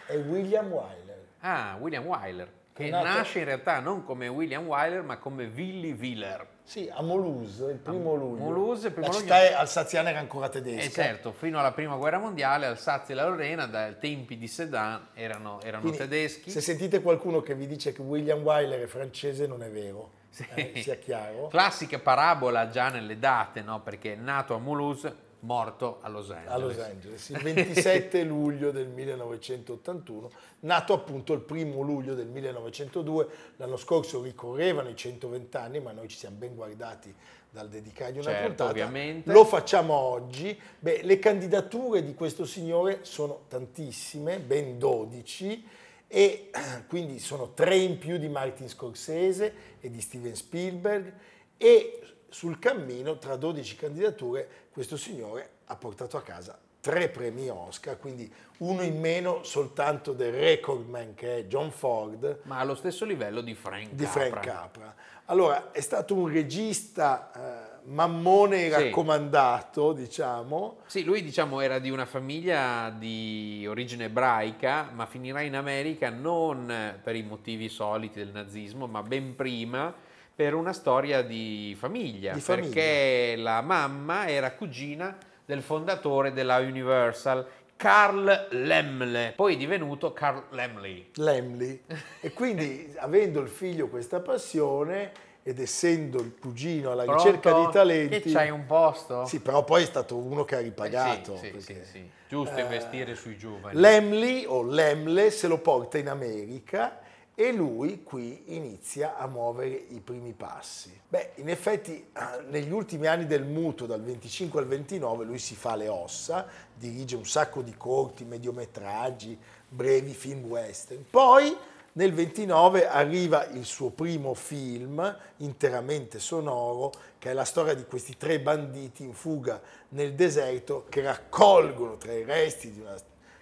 È 0.06 0.16
William 0.18 0.72
Wyler. 0.72 1.28
Ah, 1.39 1.78
William 1.80 2.06
Wyler, 2.06 2.51
che 2.86 2.89
nato- 2.89 3.05
nasce 3.07 3.39
in 3.39 3.45
realtà 3.45 3.79
non 3.79 4.03
come 4.03 4.27
William 4.27 4.65
Wyler, 4.65 5.01
ma 5.03 5.17
come 5.17 5.45
Willy 5.45 5.91
Willer. 5.93 6.48
Sì, 6.63 6.88
a 6.93 7.01
Mulhouse, 7.01 7.65
il 7.71 7.77
primo 7.77 8.13
luglio. 8.15 8.43
Mulhouse, 8.43 8.88
il 8.88 8.93
primo 8.93 9.07
La 9.07 9.13
luglio. 9.13 9.25
città 9.25 9.41
è- 9.41 9.53
alsaziana 9.53 10.09
era 10.09 10.19
ancora 10.19 10.50
tedesca. 10.50 10.83
E 10.86 10.89
certo, 10.91 11.31
fino 11.31 11.57
alla 11.59 11.71
prima 11.71 11.95
guerra 11.95 12.19
mondiale 12.19 12.67
Alsazia 12.67 13.13
e 13.13 13.17
la 13.17 13.27
Lorena, 13.27 13.65
dai 13.65 13.98
tempi 13.98 14.38
di 14.38 14.48
Sedan, 14.48 15.07
erano, 15.15 15.59
erano 15.63 15.81
Quindi, 15.81 15.98
tedeschi. 16.00 16.51
Se 16.51 16.62
sentite 16.62 17.01
qualcuno 17.01 17.41
che 17.41 17.55
vi 17.55 17.65
dice 17.65 17.91
che 17.91 18.01
William 18.01 18.41
Wyler 18.43 18.81
è 18.83 18.88
francese, 18.88 19.48
non 19.48 19.63
è 19.63 19.69
vero. 19.69 20.12
Sì. 20.29 20.45
Eh, 20.53 20.74
sia 20.75 20.95
chiaro. 20.95 21.48
Classica 21.48 21.98
parabola 21.98 22.69
già 22.69 22.89
nelle 22.89 23.17
date, 23.17 23.62
no? 23.63 23.81
perché 23.81 24.13
è 24.13 24.15
nato 24.15 24.53
a 24.53 24.59
Mulhouse, 24.59 25.15
morto 25.41 26.00
a 26.01 26.10
Los 26.10 26.29
Angeles. 26.31 26.51
a 26.51 26.58
Los 26.58 26.77
Angeles, 26.79 27.29
il 27.29 27.38
27 27.38 28.24
luglio 28.25 28.72
del 28.72 28.88
1981, 28.88 30.29
nato 30.62 30.93
appunto 30.93 31.34
il 31.34 31.41
primo 31.41 31.81
luglio 31.81 32.13
del 32.15 32.27
1902. 32.27 33.27
L'anno 33.58 33.77
scorso 33.77 34.22
ricorrevano 34.22 34.89
i 34.89 34.96
120 34.96 35.58
anni, 35.58 35.79
ma 35.79 35.91
noi 35.91 36.08
ci 36.08 36.17
siamo 36.17 36.38
ben 36.38 36.55
guardati 36.55 37.13
dal 37.51 37.67
dedicargli 37.67 38.17
una 38.19 38.29
Certo, 38.29 38.48
puntata. 38.48 38.69
ovviamente. 38.69 39.31
Lo 39.31 39.46
facciamo 39.46 39.93
oggi. 39.93 40.60
Beh, 40.79 41.01
le 41.03 41.19
candidature 41.19 42.03
di 42.03 42.13
questo 42.13 42.46
signore 42.46 43.00
sono 43.03 43.46
tantissime, 43.48 44.39
ben 44.39 44.77
12, 44.77 45.67
e 46.08 46.50
quindi 46.88 47.19
sono 47.19 47.53
tre 47.53 47.75
in 47.77 47.98
più 47.98 48.17
di 48.17 48.27
Martin 48.29 48.67
Scorsese 48.69 49.53
e 49.79 49.89
di 49.89 50.01
Steven 50.01 50.36
Spielberg 50.36 51.13
e 51.58 52.00
sul 52.29 52.59
cammino 52.59 53.17
tra 53.17 53.36
12 53.36 53.75
candidature 53.75 54.48
questo 54.71 54.98
signore 54.98 55.50
ha 55.65 55.75
portato 55.75 56.17
a 56.17 56.21
casa 56.21 56.57
tre 56.81 57.09
premi 57.09 57.50
Oscar, 57.50 58.00
quindi 58.00 58.31
uno 58.59 58.83
in 58.83 59.00
meno 59.00 59.43
soltanto 59.43 60.13
del 60.13 60.31
recordman 60.31 61.13
che 61.13 61.39
è 61.39 61.43
John 61.45 61.71
Ford 61.71 62.39
Ma 62.43 62.59
allo 62.59 62.75
stesso 62.75 63.05
livello 63.05 63.41
di 63.41 63.53
Frank 63.53 63.89
di 63.91 64.05
Capra. 64.05 64.21
Frank 64.21 64.39
Capra. 64.39 64.95
Allora, 65.25 65.71
è 65.71 65.81
stato 65.81 66.15
un 66.15 66.31
regista 66.31 67.31
eh, 67.36 67.79
mammone 67.89 68.63
Sì. 68.63 68.69
raccomandato, 68.69 69.93
diciamo, 69.93 70.77
Sì, 70.88 71.03
lui 71.03 71.21
diciamo 71.21 71.59
era 71.59 71.79
di 71.79 71.91
una 71.91 72.05
famiglia 72.05 72.89
di 72.98 73.65
origine 73.67 74.05
ebraica, 74.05 74.89
ma 74.91 75.05
finirà 75.05 75.41
in 75.41 75.55
America 75.55 76.09
non 76.09 77.00
per 77.03 77.15
i 77.15 77.24
motivi 77.24 77.69
soliti 77.69 78.19
del 78.19 78.31
nazismo, 78.31 78.88
ma 78.88 79.03
ben 79.03 79.36
prima 79.36 79.93
per 80.39 80.53
una 80.53 80.72
storia 80.72 81.22
di 81.22 81.75
famiglia, 81.77 82.31
Di 82.31 82.39
famiglia. 82.39 82.67
perché 82.69 83.36
la 83.36 83.60
mamma 83.60 84.25
era 84.29 84.53
cugina 84.53 85.17
del 85.43 85.62
fondatore 85.62 86.31
della 86.31 86.60
Universal, 86.60 87.46
Carl 87.75 88.48
Lemle, 88.51 89.34
poi 89.36 89.58
divenuto 89.58 90.13
Carl 90.13 90.43
Lemley. 90.51 91.10
Lemley. 91.15 91.81
E 92.22 92.31
quindi, 92.31 92.89
avendo 93.00 93.41
il 93.41 93.50
figlio 93.50 93.89
questa 93.89 94.22
passione 94.22 95.12
ed 95.43 95.60
essendo 95.60 96.22
il 96.22 96.34
cugino 96.39 96.91
alla 96.91 97.03
ricerca 97.03 97.50
Pronto? 97.50 97.65
di 97.67 97.74
talenti... 97.74 98.22
Che 98.22 98.31
c'hai 98.31 98.50
un 98.50 98.65
posto? 98.65 99.25
Sì, 99.25 99.41
però 99.41 99.65
poi 99.65 99.84
è 99.84 99.86
stato 99.88 100.15
uno 100.15 100.46
che 100.46 100.55
ha 100.55 100.60
Eh, 100.60 100.63
ripagato. 100.63 101.36
sì, 101.36 101.46
sì, 101.48 101.51
perché- 101.51 101.84
sì. 101.84 102.10
Giusto 102.29 102.58
investire 102.58 103.13
sui 103.15 103.38
giovani. 103.38 103.77
Lemley 103.77 104.46
o 104.48 104.63
Lemle 104.63 105.31
se 105.31 105.50
lo 105.50 105.58
porta 105.58 105.98
in 105.98 106.08
America 106.08 106.99
e 107.41 107.53
lui 107.53 108.03
qui 108.03 108.43
inizia 108.48 109.15
a 109.15 109.25
muovere 109.25 109.86
i 109.91 110.01
primi 110.01 110.34
passi. 110.34 110.91
Beh, 111.08 111.31
in 111.36 111.48
effetti 111.48 111.93
eh, 112.12 112.43
negli 112.50 112.69
ultimi 112.69 113.08
anni 113.08 113.27
del 113.27 113.46
muto, 113.46 113.86
dal 113.86 114.03
25 114.03 114.60
al 114.60 114.67
29, 114.67 115.24
lui 115.24 115.39
si 115.39 115.55
fa 115.55 115.77
le 115.77 115.88
ossa, 115.88 116.46
dirige 116.75 117.15
un 117.15 117.25
sacco 117.25 117.62
di 117.62 117.77
corti, 117.77 118.25
mediometraggi, 118.25 119.39
brevi 119.69 120.13
film 120.13 120.43
western. 120.43 121.05
Poi 121.10 121.55
Nel 121.91 122.13
29 122.13 122.88
arriva 122.88 123.48
il 123.48 123.65
suo 123.65 123.89
primo 123.89 124.36
film 124.36 125.17
interamente 125.38 126.19
sonoro, 126.19 126.91
che 127.17 127.31
è 127.31 127.34
la 127.34 127.43
storia 127.43 127.74
di 127.74 127.84
questi 127.84 128.15
tre 128.15 128.39
banditi 128.39 129.03
in 129.03 129.13
fuga 129.13 129.60
nel 129.89 130.13
deserto 130.13 130.86
che 130.88 131.01
raccolgono 131.01 131.98
tra 131.98 132.13
i 132.13 132.24
resti 132.24 132.72
di 132.72 132.79
una 132.79 132.96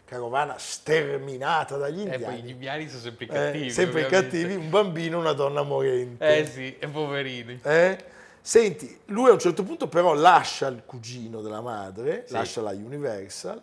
carovana 0.08 0.56
sterminata 0.58 1.76
dagli 1.76 2.02
E 2.08 2.18
poi 2.20 2.36
gli 2.36 2.50
indiani. 2.50 2.50
indiani 2.52 2.88
sono 2.88 3.02
sempre 3.02 3.26
eh, 3.26 3.28
cattivi. 3.28 3.70
sempre 3.72 4.06
ovviamente. 4.06 4.38
cattivi, 4.40 4.56
un 4.56 4.70
bambino 4.70 5.18
e 5.18 5.20
una 5.20 5.34
donna 5.34 5.64
morente. 5.64 6.38
Eh 6.40 6.46
sì, 6.46 6.78
e 6.80 6.88
poverini. 6.88 7.60
Eh? 7.62 7.98
Senti, 8.42 9.02
lui 9.08 9.30
a 9.30 9.34
un 9.34 9.40
certo 9.40 9.64
punto 9.64 9.90
però 9.90 10.14
lascia 10.14 10.68
il 10.68 10.84
cugino 10.86 11.42
della 11.42 11.60
madre, 11.60 12.24
Sì. 12.26 12.34
lascia 12.34 12.62
la 12.62 12.72
Universal 12.72 13.62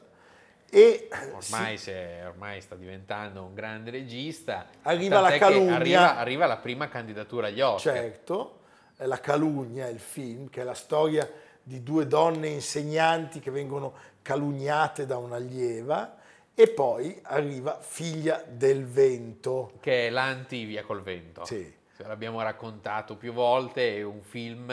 e 0.69 1.09
Ormai, 1.33 1.79
si 1.79 1.91
è- 1.91 2.25
ormai 2.27 2.61
sta 2.61 2.75
diventando 2.75 3.43
un 3.43 3.55
grande 3.55 3.91
regista. 3.91 4.67
Arriva 4.83 5.21
la 5.21 5.39
calunnia. 5.39 5.77
Arriva, 5.77 6.17
arriva 6.19 6.47
la 6.47 6.59
prima 6.59 6.89
candidatura 6.89 7.47
agli 7.47 7.63
Oscar. 7.63 7.95
certo, 7.95 8.59
è 8.99 9.07
La 9.07 9.19
calunnia, 9.19 9.89
il 9.89 9.99
film, 9.99 10.51
che 10.51 10.61
è 10.61 10.65
la 10.65 10.75
storia 10.75 11.27
di 11.63 11.83
due 11.83 12.07
donne 12.07 12.49
insegnanti 12.49 13.41
che 13.41 13.51
vengono 13.51 13.95
calunniate 14.21 15.07
da 15.07 15.17
un'allieva 15.17 16.17
e 16.55 16.69
poi 16.69 17.19
arriva 17.23 17.79
Figlia 17.81 18.43
del 18.49 18.85
vento. 18.87 19.73
Che 19.81 20.07
è 20.07 20.11
l'anti 20.11 20.65
Via 20.65 20.83
col 20.85 21.03
vento. 21.03 21.45
Sì. 21.45 21.73
L'abbiamo 21.99 22.43
raccontato 22.43 23.17
più 23.17 23.33
volte, 23.33 23.97
è 23.97 24.03
un 24.03 24.21
film 24.23 24.73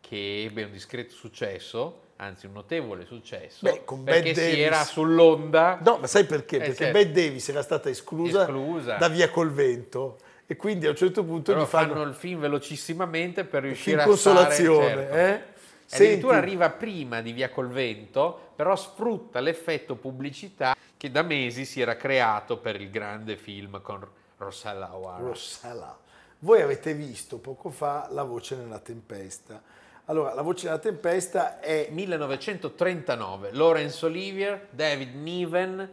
che 0.00 0.44
ebbe 0.44 0.64
un 0.64 0.70
discreto 0.70 1.12
successo, 1.14 2.02
anzi 2.16 2.46
un 2.46 2.52
notevole 2.52 3.04
successo, 3.04 3.58
Beh, 3.68 3.82
con 3.84 4.04
perché 4.04 4.20
Bette 4.32 4.40
si 4.42 4.48
Davis. 4.50 4.64
era 4.64 4.84
sull'onda. 4.84 5.78
No, 5.82 5.98
ma 5.98 6.06
sai 6.06 6.24
perché? 6.24 6.56
Eh, 6.56 6.60
Perché 6.60 6.74
certo. 6.74 6.98
Bette 6.98 7.12
Davis 7.12 7.48
era 7.48 7.62
stata 7.62 7.88
esclusa, 7.88 8.42
Esclusa. 8.42 8.96
da 8.96 9.08
Via 9.08 9.30
col 9.30 9.50
vento 9.50 10.18
e 10.46 10.56
quindi 10.56 10.86
a 10.86 10.90
un 10.90 10.96
certo 10.96 11.24
punto 11.24 11.52
Però 11.52 11.64
gli 11.64 11.68
fanno, 11.68 11.94
fanno 11.94 12.04
il 12.08 12.14
film 12.14 12.40
velocissimamente 12.40 13.44
per 13.44 13.62
riuscire 13.62 14.02
a 14.02 14.04
consolazione. 14.04 14.86
stare, 14.88 15.00
certo. 15.10 15.14
eh? 15.16 15.56
E 15.90 15.94
Addirittura 15.96 16.32
Senti- 16.34 16.48
arriva 16.48 16.70
prima 16.70 17.22
di 17.22 17.32
Via 17.32 17.48
col 17.48 17.68
Vento, 17.68 18.50
però 18.54 18.76
sfrutta 18.76 19.40
l'effetto 19.40 19.94
pubblicità 19.96 20.74
che 20.98 21.10
da 21.10 21.22
mesi 21.22 21.64
si 21.64 21.80
era 21.80 21.96
creato 21.96 22.58
per 22.58 22.78
il 22.78 22.90
grande 22.90 23.36
film 23.36 23.80
con 23.80 24.06
Rossella 24.36 24.94
O'Hara. 24.94 25.24
Rossella. 25.24 25.98
Voi 26.40 26.60
avete 26.60 26.92
visto 26.92 27.38
poco 27.38 27.70
fa 27.70 28.08
La 28.10 28.24
voce 28.24 28.56
nella 28.56 28.80
tempesta. 28.80 29.62
Allora, 30.06 30.34
La 30.34 30.42
voce 30.42 30.66
nella 30.66 30.78
tempesta 30.78 31.60
è 31.60 31.88
1939, 31.90 33.52
Laurence 33.52 34.04
Olivier, 34.04 34.66
David 34.70 35.14
Niven, 35.14 35.90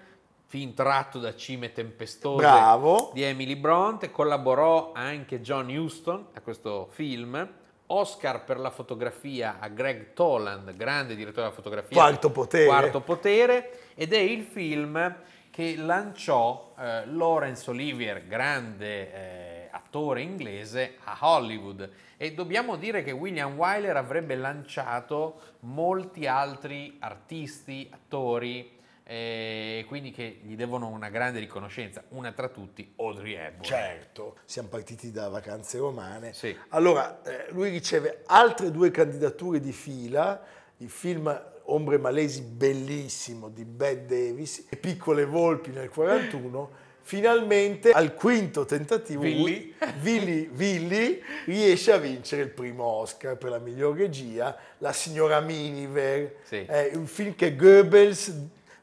film 0.48 0.74
tratto 0.74 1.20
da 1.20 1.36
Cime 1.36 1.72
Tempestose 1.72 2.44
Bravo. 2.44 3.12
di 3.14 3.24
Emily 3.24 3.56
Bronte, 3.56 4.10
collaborò 4.10 4.92
anche 4.94 5.42
John 5.42 5.70
Huston 5.70 6.28
a 6.34 6.42
questo 6.42 6.88
film, 6.92 7.48
Oscar 7.88 8.44
per 8.44 8.60
la 8.60 8.72
fotografia 8.72 9.58
a 9.60 9.68
Greg 9.68 10.14
Toland, 10.14 10.76
grande 10.76 11.16
direttore 11.16 11.44
della 11.44 11.56
fotografia. 11.56 11.96
Quarto 11.96 12.32
potere. 12.32 12.66
Quarto 12.66 13.02
potere, 13.02 13.80
ed 13.96 14.14
è 14.14 14.20
il 14.20 14.44
film 14.44 15.16
che 15.52 15.76
lanciò 15.78 16.74
eh, 16.78 17.06
Laurence 17.08 17.70
Olivier, 17.70 18.28
grande 18.28 19.14
eh, 19.14 19.70
attore 19.72 20.22
inglese, 20.22 20.96
a 21.04 21.18
Hollywood. 21.22 21.90
E 22.18 22.34
dobbiamo 22.34 22.76
dire 22.76 23.04
che 23.04 23.12
William 23.12 23.56
Wyler 23.56 23.96
avrebbe 23.96 24.36
lanciato 24.36 25.40
molti 25.62 26.28
altri 26.28 26.98
artisti, 27.00 27.90
attori, 27.92 28.75
eh, 29.08 29.86
quindi 29.88 30.10
che 30.12 30.40
gli 30.42 30.56
devono 30.56 30.88
una 30.88 31.10
grande 31.10 31.40
riconoscenza. 31.40 32.04
Una 32.10 32.32
tra 32.32 32.50
tutti, 32.50 32.94
Audrey 32.98 33.34
Hepburn. 33.34 33.64
certo, 33.64 34.38
siamo 34.46 34.68
partiti 34.68 35.12
da 35.12 35.30
vacanze 35.30 35.78
romane. 35.78 36.34
Sì. 36.34 36.56
Allora, 36.70 37.22
eh, 37.24 37.52
lui 37.52 37.70
riceve 37.70 38.24
altre 38.26 38.72
due 38.72 38.90
candidature 38.90 39.60
di 39.60 39.72
fila, 39.72 40.42
il 40.78 40.90
film 40.90 41.52
Ombre 41.68 41.98
Malesi 41.98 42.42
bellissimo 42.42 43.50
di 43.50 43.64
Bette 43.64 44.06
Davis 44.28 44.66
e 44.70 44.76
Piccole 44.78 45.26
Volpi 45.26 45.70
nel 45.72 45.90
41. 45.90 46.84
Finalmente 47.02 47.92
al 47.92 48.16
quinto 48.16 48.66
tentativo 48.66 49.22
Willy. 49.22 49.76
Willy, 50.02 50.50
Willy 50.56 51.22
riesce 51.46 51.92
a 51.92 51.98
vincere 51.98 52.42
il 52.42 52.50
primo 52.50 52.84
Oscar 52.84 53.38
per 53.38 53.52
la 53.52 53.60
miglior 53.60 53.96
regia, 53.96 54.58
La 54.80 54.92
signora 54.92 55.40
Miniver, 55.40 56.38
Sì. 56.42 56.64
è 56.66 56.90
un 56.96 57.06
film 57.06 57.36
che 57.36 57.56
Goebbels 57.56 58.34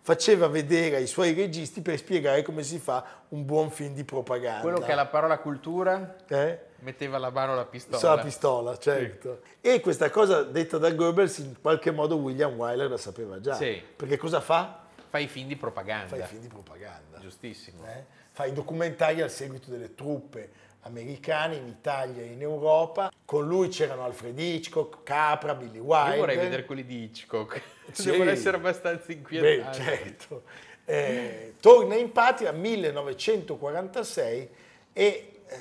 faceva 0.05 0.49
vedere 0.49 0.97
ai 0.97 1.07
suoi 1.07 1.33
registi 1.33 1.81
per 1.81 1.97
spiegare 1.97 2.43
come 2.43 2.63
si 2.65 2.79
fa 2.79 3.05
un 3.29 3.45
buon 3.45 3.71
film 3.71 3.95
di 3.95 4.03
propaganda. 4.05 4.61
Quello 4.61 4.81
che 4.81 4.91
ha 4.93 4.97
la 4.97 5.07
parola 5.07 5.39
cultura 5.39 6.17
Eh? 6.27 6.59
metteva 6.81 7.19
la 7.19 7.31
mano 7.31 7.53
alla 7.53 7.65
pistola. 7.65 7.97
Sulla 7.99 8.19
pistola, 8.19 8.77
certo. 8.77 9.43
E 9.61 9.81
questa 9.81 10.11
cosa 10.11 10.43
detta 10.43 10.79
da 10.79 10.91
Goebbels 10.91 11.39
in 11.39 11.55
qualche 11.61 11.93
modo 11.93 12.17
William 12.17 12.55
Wyler 12.59 12.91
la 12.91 12.97
sapeva 12.97 13.41
già. 13.41 13.55
Sì. 13.55 13.81
Perché 13.97 14.17
cosa 14.17 14.41
fa? 14.41 14.81
Fai 15.09 15.29
film 15.29 15.47
di 15.47 15.57
propaganda. 15.57 16.09
Fa 16.17 16.17
i 16.17 16.27
film 16.27 16.41
di 16.41 16.49
propaganda. 16.49 17.19
Giustissimo. 17.21 17.85
eh? 17.87 18.05
Fa 18.33 18.47
i 18.47 18.53
documentari 18.53 19.21
al 19.21 19.31
seguito 19.31 19.71
delle 19.71 19.95
truppe 19.95 20.51
americane 20.83 21.57
in 21.57 21.67
Italia 21.67 22.23
e 22.23 22.27
in 22.27 22.43
Europa. 22.43 23.11
Con 23.25 23.47
lui 23.47 23.69
c'erano 23.69 24.05
Alfred 24.05 24.39
Hitchcock, 24.39 25.03
Capra, 25.03 25.55
Billy 25.55 25.79
Wilder. 25.79 26.13
Io 26.15 26.21
vorrei 26.21 26.37
vedere 26.37 26.65
quelli 26.65 26.85
di 26.85 27.03
Hitchcock. 27.05 27.61
Sì. 27.93 28.11
Devono 28.11 28.31
essere 28.31 28.57
abbastanza 28.57 29.05
Beh, 29.07 29.13
inquietanti. 29.13 29.83
certo. 29.83 30.43
Eh, 30.85 31.55
torna 31.61 31.95
in 31.97 32.11
patria 32.11 32.51
1946 32.53 34.49
e 34.93 35.41
eh, 35.47 35.57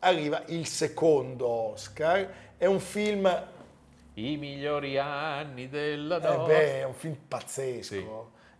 arriva 0.00 0.42
il 0.46 0.66
secondo 0.66 1.46
Oscar. 1.46 2.28
È 2.56 2.66
un 2.66 2.80
film 2.80 3.48
I 4.14 4.36
migliori 4.38 4.98
anni 4.98 5.68
della 5.68 6.16
Eh 6.16 6.20
donna. 6.20 6.44
beh, 6.46 6.80
è 6.80 6.84
un 6.84 6.94
film 6.94 7.16
pazzesco. 7.28 7.82
Sì. 7.94 8.04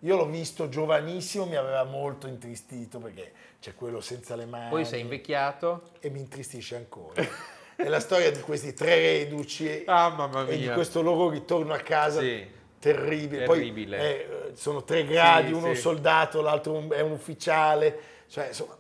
Io 0.07 0.17
l'ho 0.17 0.27
visto 0.27 0.69
giovanissimo, 0.69 1.47
mi 1.47 1.57
aveva 1.57 1.83
molto 1.85 2.27
intristito 2.27 2.99
perché 2.99 3.33
c'è 3.67 3.75
quello 3.75 4.01
senza 4.01 4.37
le 4.37 4.45
mani 4.47 4.71
Poi 4.71 4.85
sei 4.85 5.01
invecchiato. 5.01 5.91
e 5.99 6.09
mi 6.09 6.21
intristisce 6.21 6.77
ancora. 6.77 7.21
è 7.75 7.89
la 7.89 7.99
storia 7.99 8.31
di 8.31 8.39
questi 8.41 8.73
tre 8.75 8.95
reduci 9.01 9.83
Ah, 9.87 10.31
e 10.47 10.57
di 10.57 10.69
questo 10.69 11.03
loro 11.03 11.31
ritorno 11.31 11.73
a 11.75 11.79
casa 11.79 12.21
Sì. 12.21 12.47
terribile. 12.79 13.45
Terribile. 13.45 13.97
Poi 13.97 14.07
eh, 14.07 14.51
sono 14.55 14.85
tre 14.85 15.05
gradi, 15.05 15.49
Sì, 15.49 15.53
uno 15.55 15.67
è 15.67 15.69
un 15.71 15.75
sì. 15.75 15.81
soldato, 15.81 16.43
l'altro 16.43 16.75
un- 16.75 16.93
è 16.93 17.01
un 17.01 17.11
ufficiale. 17.11 17.99
Cioè, 18.29 18.47
insomma, 18.47 18.77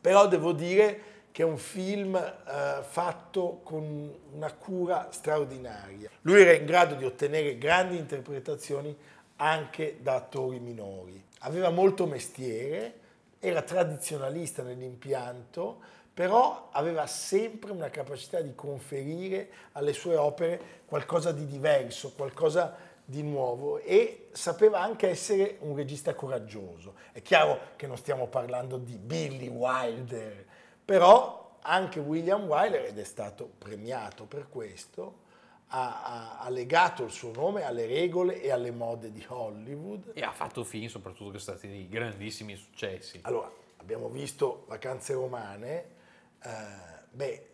però 0.00 0.26
devo 0.26 0.50
dire 0.50 1.02
che 1.30 1.42
è 1.42 1.46
un 1.46 1.56
film 1.58 2.16
eh, 2.16 2.82
fatto 2.82 3.60
con 3.62 4.12
una 4.32 4.52
cura 4.52 5.10
straordinaria. 5.12 6.10
Lui 6.22 6.40
era 6.40 6.54
in 6.54 6.64
grado 6.66 6.96
di 6.96 7.04
ottenere 7.04 7.56
grandi 7.56 7.96
interpretazioni 7.96 8.96
anche 9.36 9.98
da 10.00 10.16
attori 10.16 10.58
minori. 10.58 11.24
Aveva 11.42 11.70
molto 11.70 12.06
mestiere, 12.06 12.94
era 13.40 13.62
tradizionalista 13.62 14.62
nell'impianto, 14.62 15.80
però 16.12 16.68
aveva 16.72 17.06
sempre 17.06 17.72
una 17.72 17.88
capacità 17.88 18.40
di 18.40 18.54
conferire 18.54 19.48
alle 19.72 19.94
sue 19.94 20.16
opere 20.16 20.60
qualcosa 20.84 21.32
di 21.32 21.46
diverso, 21.46 22.12
qualcosa 22.12 22.76
di 23.02 23.22
nuovo 23.22 23.78
e 23.78 24.28
sapeva 24.32 24.80
anche 24.80 25.08
essere 25.08 25.56
un 25.60 25.74
regista 25.74 26.14
coraggioso. 26.14 26.94
È 27.10 27.22
chiaro 27.22 27.58
che 27.76 27.86
non 27.86 27.96
stiamo 27.96 28.26
parlando 28.26 28.76
di 28.76 28.96
Billy 28.96 29.48
Wilder, 29.48 30.44
però 30.84 31.56
anche 31.62 31.98
William 31.98 32.44
Wyler, 32.44 32.84
ed 32.84 32.98
è 32.98 33.04
stato 33.04 33.50
premiato 33.58 34.24
per 34.24 34.48
questo, 34.48 35.28
ha, 35.72 36.38
ha- 36.40 36.48
legato 36.48 37.04
il 37.04 37.10
suo 37.10 37.30
nome 37.32 37.62
alle 37.62 37.86
regole 37.86 38.40
e 38.40 38.50
alle 38.50 38.70
mode 38.72 39.12
di 39.12 39.24
Hollywood. 39.28 40.12
E 40.14 40.22
ha 40.22 40.32
fatto 40.32 40.64
film 40.64 40.88
soprattutto 40.88 41.30
che 41.30 41.38
sono 41.38 41.56
stati 41.56 41.72
dei 41.72 41.88
grandissimi 41.88 42.56
successi. 42.56 43.20
Allora, 43.22 43.50
abbiamo 43.76 44.08
visto 44.08 44.64
Vacanze 44.66 45.12
Romane, 45.14 45.84
eh, 46.42 46.50
beh, 47.10 47.48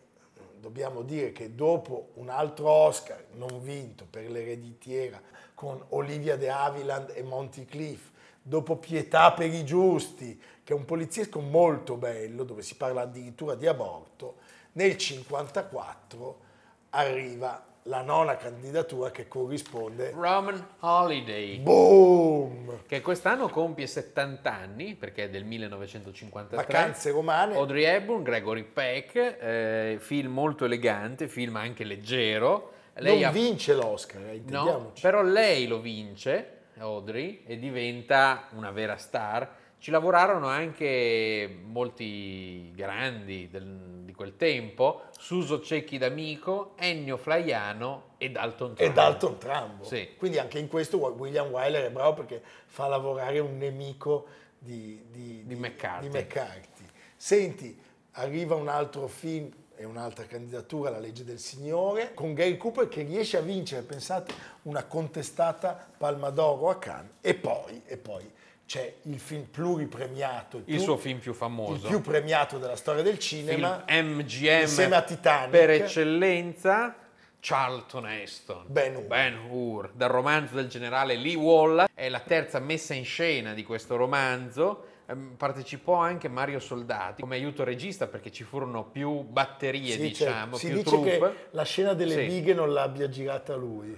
dobbiamo 0.59 1.03
dire 1.03 1.31
che 1.31 1.53
dopo 1.53 2.09
un 2.15 2.29
altro 2.29 2.69
Oscar 2.69 3.23
non 3.33 3.61
vinto 3.61 4.05
per 4.09 4.29
l'ereditiera 4.29 5.21
con 5.53 5.83
Olivia 5.89 6.37
de 6.37 6.49
Havilland 6.49 7.11
e 7.13 7.21
Monty 7.21 7.65
Cliff, 7.65 8.09
dopo 8.41 8.77
Pietà 8.77 9.31
per 9.33 9.53
i 9.53 9.63
giusti, 9.63 10.41
che 10.63 10.73
è 10.73 10.75
un 10.75 10.85
poliziesco 10.85 11.39
molto 11.39 11.97
bello, 11.97 12.43
dove 12.43 12.63
si 12.63 12.75
parla 12.75 13.01
addirittura 13.01 13.55
di 13.55 13.67
aborto, 13.67 14.37
nel 14.73 14.95
1954 14.95 16.45
arriva 16.91 17.65
la 17.87 18.01
nona 18.01 18.35
candidatura 18.37 19.11
che 19.11 19.27
corrisponde. 19.27 20.11
Roman 20.11 20.75
Holiday, 20.79 21.59
Boom! 21.59 22.81
che 22.85 23.01
quest'anno 23.01 23.47
compie 23.49 23.87
70 23.87 24.53
anni, 24.53 24.95
perché 24.95 25.25
è 25.25 25.29
del 25.29 25.45
1953. 25.45 26.57
Vacanze 26.57 27.11
romane. 27.11 27.55
Audrey 27.55 27.83
Hepburn, 27.83 28.23
Gregory 28.23 28.63
Peck, 28.63 29.15
eh, 29.15 29.97
film 29.99 30.31
molto 30.33 30.65
elegante, 30.65 31.27
film 31.27 31.55
anche 31.55 31.83
leggero. 31.83 32.73
Lei 32.95 33.19
non 33.21 33.29
ha- 33.29 33.31
vince 33.31 33.73
l'Oscar, 33.73 34.21
eh, 34.21 34.25
No, 34.25 34.31
intendiamoci. 34.33 35.01
però 35.01 35.21
lei 35.21 35.67
lo 35.67 35.79
vince, 35.79 36.51
Audrey, 36.79 37.43
e 37.45 37.57
diventa 37.59 38.47
una 38.51 38.71
vera 38.71 38.97
star. 38.97 39.49
Ci 39.79 39.91
lavorarono 39.91 40.47
anche 40.47 41.55
molti 41.65 42.71
grandi 42.73 43.47
del- 43.49 44.01
di 44.05 44.11
quel 44.13 44.35
tempo, 44.35 45.03
Suso 45.17 45.61
Cecchi 45.61 45.97
d'Amico, 45.99 46.73
Ennio 46.77 47.15
Flaiano 47.17 48.15
e 48.17 48.31
Dalton 48.31 48.71
E 48.71 48.75
Trumbo. 48.75 48.93
Dalton 48.93 49.37
Trambo. 49.37 49.83
Sì. 49.83 50.09
Quindi 50.17 50.39
anche 50.39 50.57
in 50.57 50.67
questo 50.67 50.97
William 50.97 51.49
Wyler 51.49 51.85
è 51.85 51.91
bravo 51.91 52.15
perché 52.15 52.41
fa 52.65 52.87
lavorare 52.87 53.37
un 53.39 53.57
nemico 53.57 54.25
di, 54.57 55.03
di, 55.11 55.43
Di 55.45 55.55
McCarthy. 55.55 56.09
di 56.09 56.17
McCarthy. 56.17 56.85
Senti, 57.15 57.79
arriva 58.13 58.55
un 58.55 58.67
altro 58.69 59.07
film 59.07 59.51
e 59.75 59.85
un'altra 59.85 60.23
candidatura, 60.25 60.89
La 60.89 60.97
legge 60.97 61.23
del 61.23 61.37
Signore, 61.37 62.15
con 62.15 62.33
Gary 62.33 62.57
Cooper 62.57 62.87
che 62.87 63.03
riesce 63.03 63.37
a 63.37 63.41
vincere, 63.41 63.83
pensate, 63.83 64.33
una 64.63 64.85
contestata 64.85 65.87
Palma 65.95 66.31
d'Oro 66.31 66.69
a 66.69 66.79
Cannes. 66.79 67.11
E 67.21 67.35
poi, 67.35 67.83
e 67.85 67.97
poi 67.97 68.27
c'è 68.67 68.95
il 69.03 69.17
film 69.19 69.45
pluripremiato, 69.49 70.57
Il 70.57 70.63
più- 70.63 70.79
suo 70.79 70.97
film 70.97 71.19
più 71.19 71.31
il 71.31 71.37
famoso. 71.37 71.87
più 71.87 72.01
premiato 72.01 72.57
della 72.57 72.75
storia 72.75 73.01
del 73.01 73.17
film 73.17 73.43
cinema, 73.45 73.85
MGM 73.87 74.61
insieme 74.61 74.95
a 74.97 75.01
Titanic. 75.01 75.49
per 75.49 75.69
eccellenza 75.71 76.95
Charlton 77.39 78.07
Heston 78.07 78.65
Ben 78.67 78.95
Hur. 78.95 79.05
Hur, 79.49 79.91
dal 79.93 80.09
romanzo 80.09 80.55
del 80.55 80.67
generale 80.67 81.15
Lee 81.15 81.35
Wallace 81.35 81.91
è 81.93 82.09
la 82.09 82.19
terza 82.19 82.59
messa 82.59 82.93
in 82.93 83.05
scena 83.05 83.53
di 83.53 83.63
questo 83.63 83.95
romanzo 83.95 84.85
Ehm, 85.09 85.35
partecipò 85.37 85.93
anche 85.93 86.27
Mario 86.27 86.59
Soldati 86.59 87.21
come 87.21 87.35
aiuto 87.37 87.63
regista 87.63 88.07
perché 88.07 88.29
ci 88.29 88.43
furono 88.43 88.83
più 88.83 89.21
batterie 89.21 89.93
Sì, 89.93 89.99
diciamo 90.01 90.33
certo. 90.41 90.57
Si 90.57 90.65
più 90.67 90.75
dice 90.75 90.89
troupe 90.89 91.09
che 91.17 91.33
la 91.51 91.63
scena 91.63 91.93
delle 91.93 92.13
Sì. 92.13 92.25
bighe 92.25 92.53
non 92.53 92.73
l'abbia 92.73 93.07
girata 93.07 93.55
lui, 93.55 93.97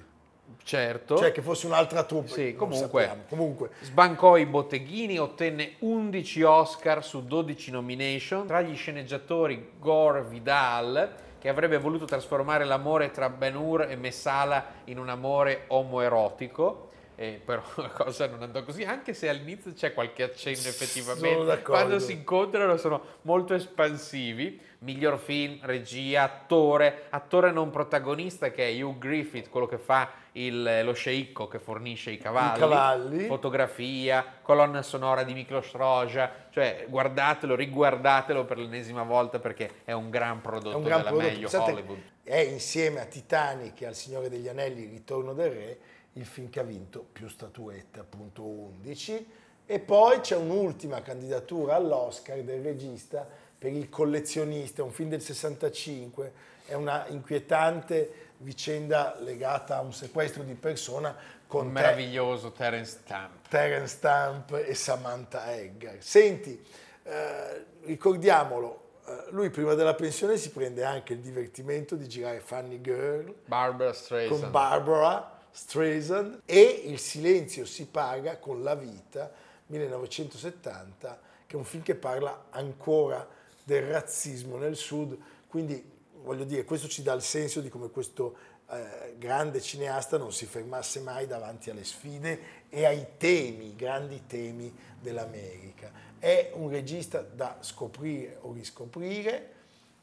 certo 0.64 1.18
cioè 1.18 1.32
che 1.32 1.42
fosse 1.42 1.66
un'altra 1.66 2.04
troupe. 2.04 2.28
Sì, 2.30 2.56
comunque. 2.56 3.24
Comunque, 3.30 3.70
Sbancò 3.82 4.38
i 4.38 4.46
botteghini, 4.46 5.18
ottenne 5.18 5.76
11 5.80 6.44
Oscar 6.44 7.04
su 7.04 7.26
12 7.26 7.72
nomination. 7.72 8.46
Tra 8.48 8.62
gli 8.62 8.76
sceneggiatori 8.76 9.72
Gore 9.80 10.24
Vidal, 10.24 11.14
che 11.40 11.50
avrebbe 11.50 11.78
voluto 11.78 12.06
trasformare 12.06 12.66
l'amore 12.66 13.12
tra 13.12 13.30
Ben 13.30 13.56
Hur 13.56 13.84
e 13.90 13.96
Messala 13.96 14.66
in 14.86 15.00
un 15.00 15.10
amore 15.10 15.64
omoerotico. 15.68 16.88
eh, 17.16 17.42
però 17.44 17.62
la 17.76 17.90
cosa 17.90 18.28
non 18.28 18.42
andò 18.44 18.64
così, 18.64 18.84
anche 18.84 19.14
se 19.14 19.28
all'inizio 19.28 19.74
c'è 19.74 19.94
qualche 19.94 20.24
accenno 20.24 20.56
effettivamente. 20.58 21.62
Quando 21.64 22.00
si 22.00 22.14
incontrano 22.14 22.78
sono 22.78 23.02
molto 23.24 23.54
espansivi. 23.54 24.68
Miglior 24.82 25.20
film, 25.20 25.60
regia, 25.64 26.24
attore, 26.24 27.08
attore 27.10 27.52
non 27.52 27.70
protagonista 27.70 28.50
che 28.50 28.70
è 28.70 28.82
Hugh 28.82 28.98
Griffith, 28.98 29.50
quello 29.50 29.68
che 29.68 29.78
fa 29.78 30.10
il- 30.34 30.82
lo 30.84 30.94
sceicco 30.94 31.48
che 31.48 31.60
fornisce 31.60 32.12
i 32.12 32.18
cavalli, 32.18 32.58
I 32.58 32.60
cavalli. 32.60 33.26
fotografia, 33.28 34.26
colonna 34.42 34.82
sonora 34.82 35.24
di 35.24 35.34
Miklos 35.34 35.72
Roja, 35.74 36.32
cioè 36.50 36.86
guardatelo, 36.88 37.56
riguardatelo 37.56 38.46
per 38.46 38.58
l'ennesima 38.58 39.04
volta 39.04 39.40
perché 39.40 39.70
è 39.86 39.92
un 39.92 40.10
gran 40.10 40.42
prodotto 40.42 40.78
un 40.78 40.84
gran 40.84 41.00
della 41.00 41.10
prodotto. 41.12 41.32
meglio 41.32 41.50
Pensate, 41.50 41.72
Hollywood. 41.72 42.00
È 42.24 42.38
insieme 42.38 43.00
a 43.02 43.06
Titanic 43.06 43.82
e 43.82 43.86
al 43.88 43.96
Signore 43.96 44.30
degli 44.30 44.48
Anelli, 44.48 44.84
Il 44.84 44.90
Ritorno 44.92 45.34
del 45.34 45.52
Re, 45.52 45.80
il 46.14 46.26
film 46.26 46.50
che 46.50 46.60
ha 46.60 46.64
vinto 46.64 47.06
più 47.12 47.28
statuette, 47.28 48.00
appunto 48.00 48.44
11. 48.44 49.28
E 49.66 49.80
poi 49.80 50.20
c'è 50.20 50.36
un'ultima 50.36 51.02
candidatura 51.02 51.76
all'Oscar 51.76 52.40
del 52.42 52.62
regista 52.64 53.28
per 53.58 53.72
Il 53.72 53.90
collezionista, 53.90 54.84
un 54.84 54.92
film 54.92 55.10
del 55.10 55.22
65, 55.22 56.32
è 56.66 56.74
una 56.74 57.06
inquietante 57.10 58.29
vicenda 58.40 59.16
legata 59.20 59.78
a 59.78 59.82
un 59.82 59.94
sequestro 59.94 60.44
di 60.44 60.54
persona 60.56 61.16
con 61.48 61.64
tre- 61.64 61.82
meraviglioso 61.82 62.52
Terence 62.52 63.00
Stamp. 63.04 63.48
Terence 63.48 63.96
Stamp 63.96 64.52
e 64.54 64.74
Samantha 64.76 65.54
Eggar. 65.56 65.98
Senti, 66.00 66.64
eh, 67.04 67.66
ricordiamolo, 67.84 68.84
eh, 69.06 69.26
lui 69.30 69.50
prima 69.50 69.74
della 69.74 69.96
pensione 69.96 70.38
si 70.38 70.52
prende 70.52 70.84
anche 70.84 71.14
il 71.14 71.20
divertimento 71.20 71.96
di 71.96 72.08
girare 72.08 72.40
Funny 72.40 72.80
Girl 72.82 73.34
Barbara 73.46 73.94
Streisand. 73.94 74.42
con 74.42 74.52
Barbara 74.52 75.38
Streisand 75.52 76.42
e 76.46 76.84
Il 76.86 77.00
silenzio 77.00 77.66
si 77.66 77.88
paga 77.88 78.38
con 78.38 78.62
La 78.64 78.76
vita 78.76 79.32
1970, 79.68 81.20
che 81.46 81.56
è 81.56 81.58
un 81.58 81.66
film 81.66 81.84
che 81.84 81.96
parla 81.96 82.46
ancora 82.52 83.28
del 83.64 83.84
razzismo 83.84 84.58
nel 84.58 84.76
sud, 84.76 85.18
quindi 85.48 85.98
voglio 86.30 86.44
dire, 86.44 86.64
questo 86.64 86.88
ci 86.88 87.02
dà 87.02 87.14
il 87.14 87.24
senso 87.24 87.60
di 87.60 87.70
come 87.70 87.90
questo 87.90 88.38
eh, 88.70 89.16
grande 89.18 89.60
cineasta 89.62 90.20
non 90.20 90.32
si 90.32 90.46
fermasse 90.46 91.00
mai 91.00 91.26
davanti 91.26 91.72
alle 91.72 91.84
sfide 91.84 92.68
e 92.70 92.86
ai 92.86 93.04
temi, 93.18 93.76
grandi 93.76 94.28
temi 94.28 94.72
dell'America. 95.02 95.92
È 96.20 96.52
un 96.54 96.70
regista 96.70 97.22
da 97.22 97.58
scoprire 97.62 98.38
o 98.42 98.54
riscoprire. 98.54 99.54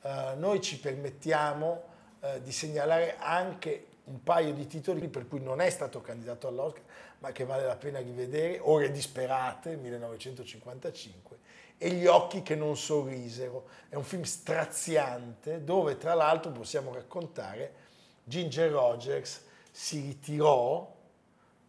Eh, 0.03 0.33
noi 0.37 0.61
ci 0.61 0.81
permettiamo 0.81 1.85
eh, 2.19 2.43
di 2.43 2.51
segnalare 2.51 3.19
anche 3.19 3.87
un 4.07 4.21
paio 4.25 4.53
di 4.53 4.67
titoli 4.67 5.07
per 5.07 5.29
cui 5.29 5.41
non 5.41 5.61
è 5.61 5.71
stato 5.71 6.01
candidato 6.01 6.49
all'Oscar, 6.49 6.83
ma 7.21 7.31
che 7.31 7.45
vale 7.45 7.65
la 7.65 7.77
pena 7.77 8.01
rivedere, 8.01 8.59
Ore 8.59 8.91
disperate, 8.91 9.77
1955, 9.77 11.39
e 11.79 11.91
Gli 11.91 12.07
occhi 12.07 12.43
che 12.43 12.55
non 12.55 12.77
sorrisero. 12.77 13.69
È 13.89 13.95
un 13.95 14.05
film 14.05 14.23
straziante 14.23 15.63
dove 15.65 15.97
tra 15.99 16.15
l'altro 16.15 16.51
possiamo 16.51 16.93
raccontare 16.93 17.85
Ginger 18.25 18.71
Rogers 18.71 19.45
si 19.71 20.01
ritirò 20.01 20.95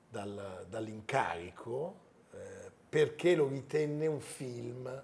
dal- 0.10 0.66
dall'incarico 0.70 2.06
eh, 2.34 2.72
perché 2.90 3.36
lo 3.36 3.48
ritenne 3.48 4.08
un 4.08 4.22
film 4.22 5.04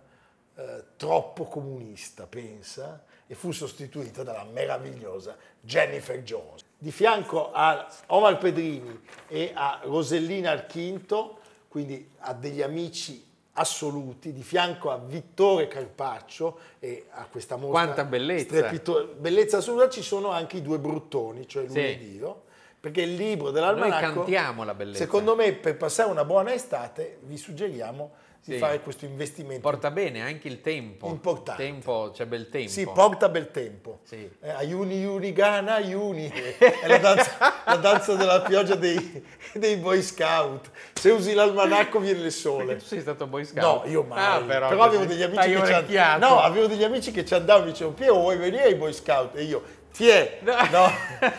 eh, 0.55 0.83
troppo 0.95 1.45
comunista, 1.45 2.25
pensa, 2.27 3.03
e 3.27 3.35
fu 3.35 3.51
sostituita 3.51 4.23
dalla 4.23 4.45
meravigliosa 4.45 5.37
Jennifer 5.59 6.21
Jones. 6.23 6.63
Di 6.77 6.91
fianco 6.91 7.51
a 7.51 7.87
Omar 8.07 8.37
Pedrini 8.37 9.01
e 9.27 9.51
a 9.53 9.81
Rosellina 9.83 10.51
Archinto, 10.51 11.39
quindi 11.67 12.09
a 12.19 12.33
degli 12.33 12.61
amici 12.61 13.31
assoluti, 13.53 14.33
di 14.33 14.41
fianco 14.43 14.89
a 14.91 14.97
Vittore 14.97 15.67
Carpaccio 15.67 16.57
e 16.79 17.05
a 17.11 17.27
questa 17.29 17.55
mostra 17.55 17.83
Quanta 17.83 18.03
bellezza. 18.05 18.55
strepito- 18.57 19.13
bellezza 19.17 19.57
assoluta, 19.57 19.89
ci 19.89 20.01
sono 20.01 20.31
anche 20.31 20.57
i 20.57 20.61
due 20.61 20.79
bruttoni, 20.79 21.47
cioè 21.47 21.63
lui 21.65 21.73
Sì. 21.73 21.79
e 21.79 21.97
Dio, 21.97 22.41
perché 22.79 23.01
il 23.03 23.13
libro 23.15 23.51
dell'almanacco... 23.51 24.05
Noi 24.05 24.13
cantiamo 24.15 24.63
la 24.63 24.73
bellezza. 24.73 25.03
Secondo 25.03 25.35
me, 25.35 25.53
per 25.53 25.77
passare 25.77 26.09
una 26.09 26.25
buona 26.25 26.53
estate, 26.53 27.19
vi 27.21 27.37
suggeriamo 27.37 28.11
di 28.45 28.53
Sì. 28.53 28.57
fare 28.57 28.81
questo 28.81 29.05
investimento. 29.05 29.61
Porta 29.61 29.89
bene 29.89 30.21
anche 30.21 30.49
il 30.49 30.59
tempo. 30.59 31.07
Importante. 31.07 31.63
Tempo, 31.63 32.11
c'è 32.13 32.25
bel 32.25 32.49
tempo. 32.49 32.69
Sì, 32.69 32.85
porta 32.85 33.29
bel 33.29 33.51
tempo. 33.51 33.99
Sì. 34.03 34.29
Eh, 34.41 34.49
aiuni, 34.49 34.99
iuni, 34.99 35.31
gana, 35.31 35.75
aiuni. 35.75 36.27
È 36.27 36.87
la 36.87 36.97
danza, 36.97 37.31
la 37.65 37.75
danza 37.77 38.15
della 38.15 38.41
pioggia 38.41 38.75
dei, 38.75 39.23
dei 39.53 39.77
Boy 39.77 40.01
Scout. 40.01 40.69
Se 40.93 41.09
usi 41.09 41.33
l'almanacco 41.33 41.99
viene 41.99 42.17
il 42.17 42.23
Perché 42.23 42.37
sole. 42.37 42.75
tu 42.77 42.85
sei 42.85 42.99
stato 42.99 43.27
boy 43.27 43.45
scout? 43.45 43.85
No, 43.85 43.89
io 43.89 44.03
mai. 44.03 44.19
Ah, 44.41 44.41
però, 44.45 44.67
però, 44.67 44.83
avevo 44.83 45.05
degli 45.05 45.21
amici 45.23 45.49
che 45.49 45.65
ci 45.65 45.73
andavano. 45.73 46.27
No, 46.35 46.39
avevo 46.41 46.67
degli 46.67 46.83
amici 46.83 47.11
che 47.11 47.25
ci 47.25 47.33
andavano 47.33 47.67
e 47.67 47.71
dicevano, 47.71 47.95
Piero, 47.95 48.13
vuoi 48.15 48.37
venire 48.37 48.63
ai 48.63 48.75
Boy 48.75 48.91
Scout? 48.93 49.35
E 49.37 49.43
io, 49.43 49.63
ti 49.93 50.07
è? 50.09 50.39
No. 50.43 50.53
No, 50.71 50.91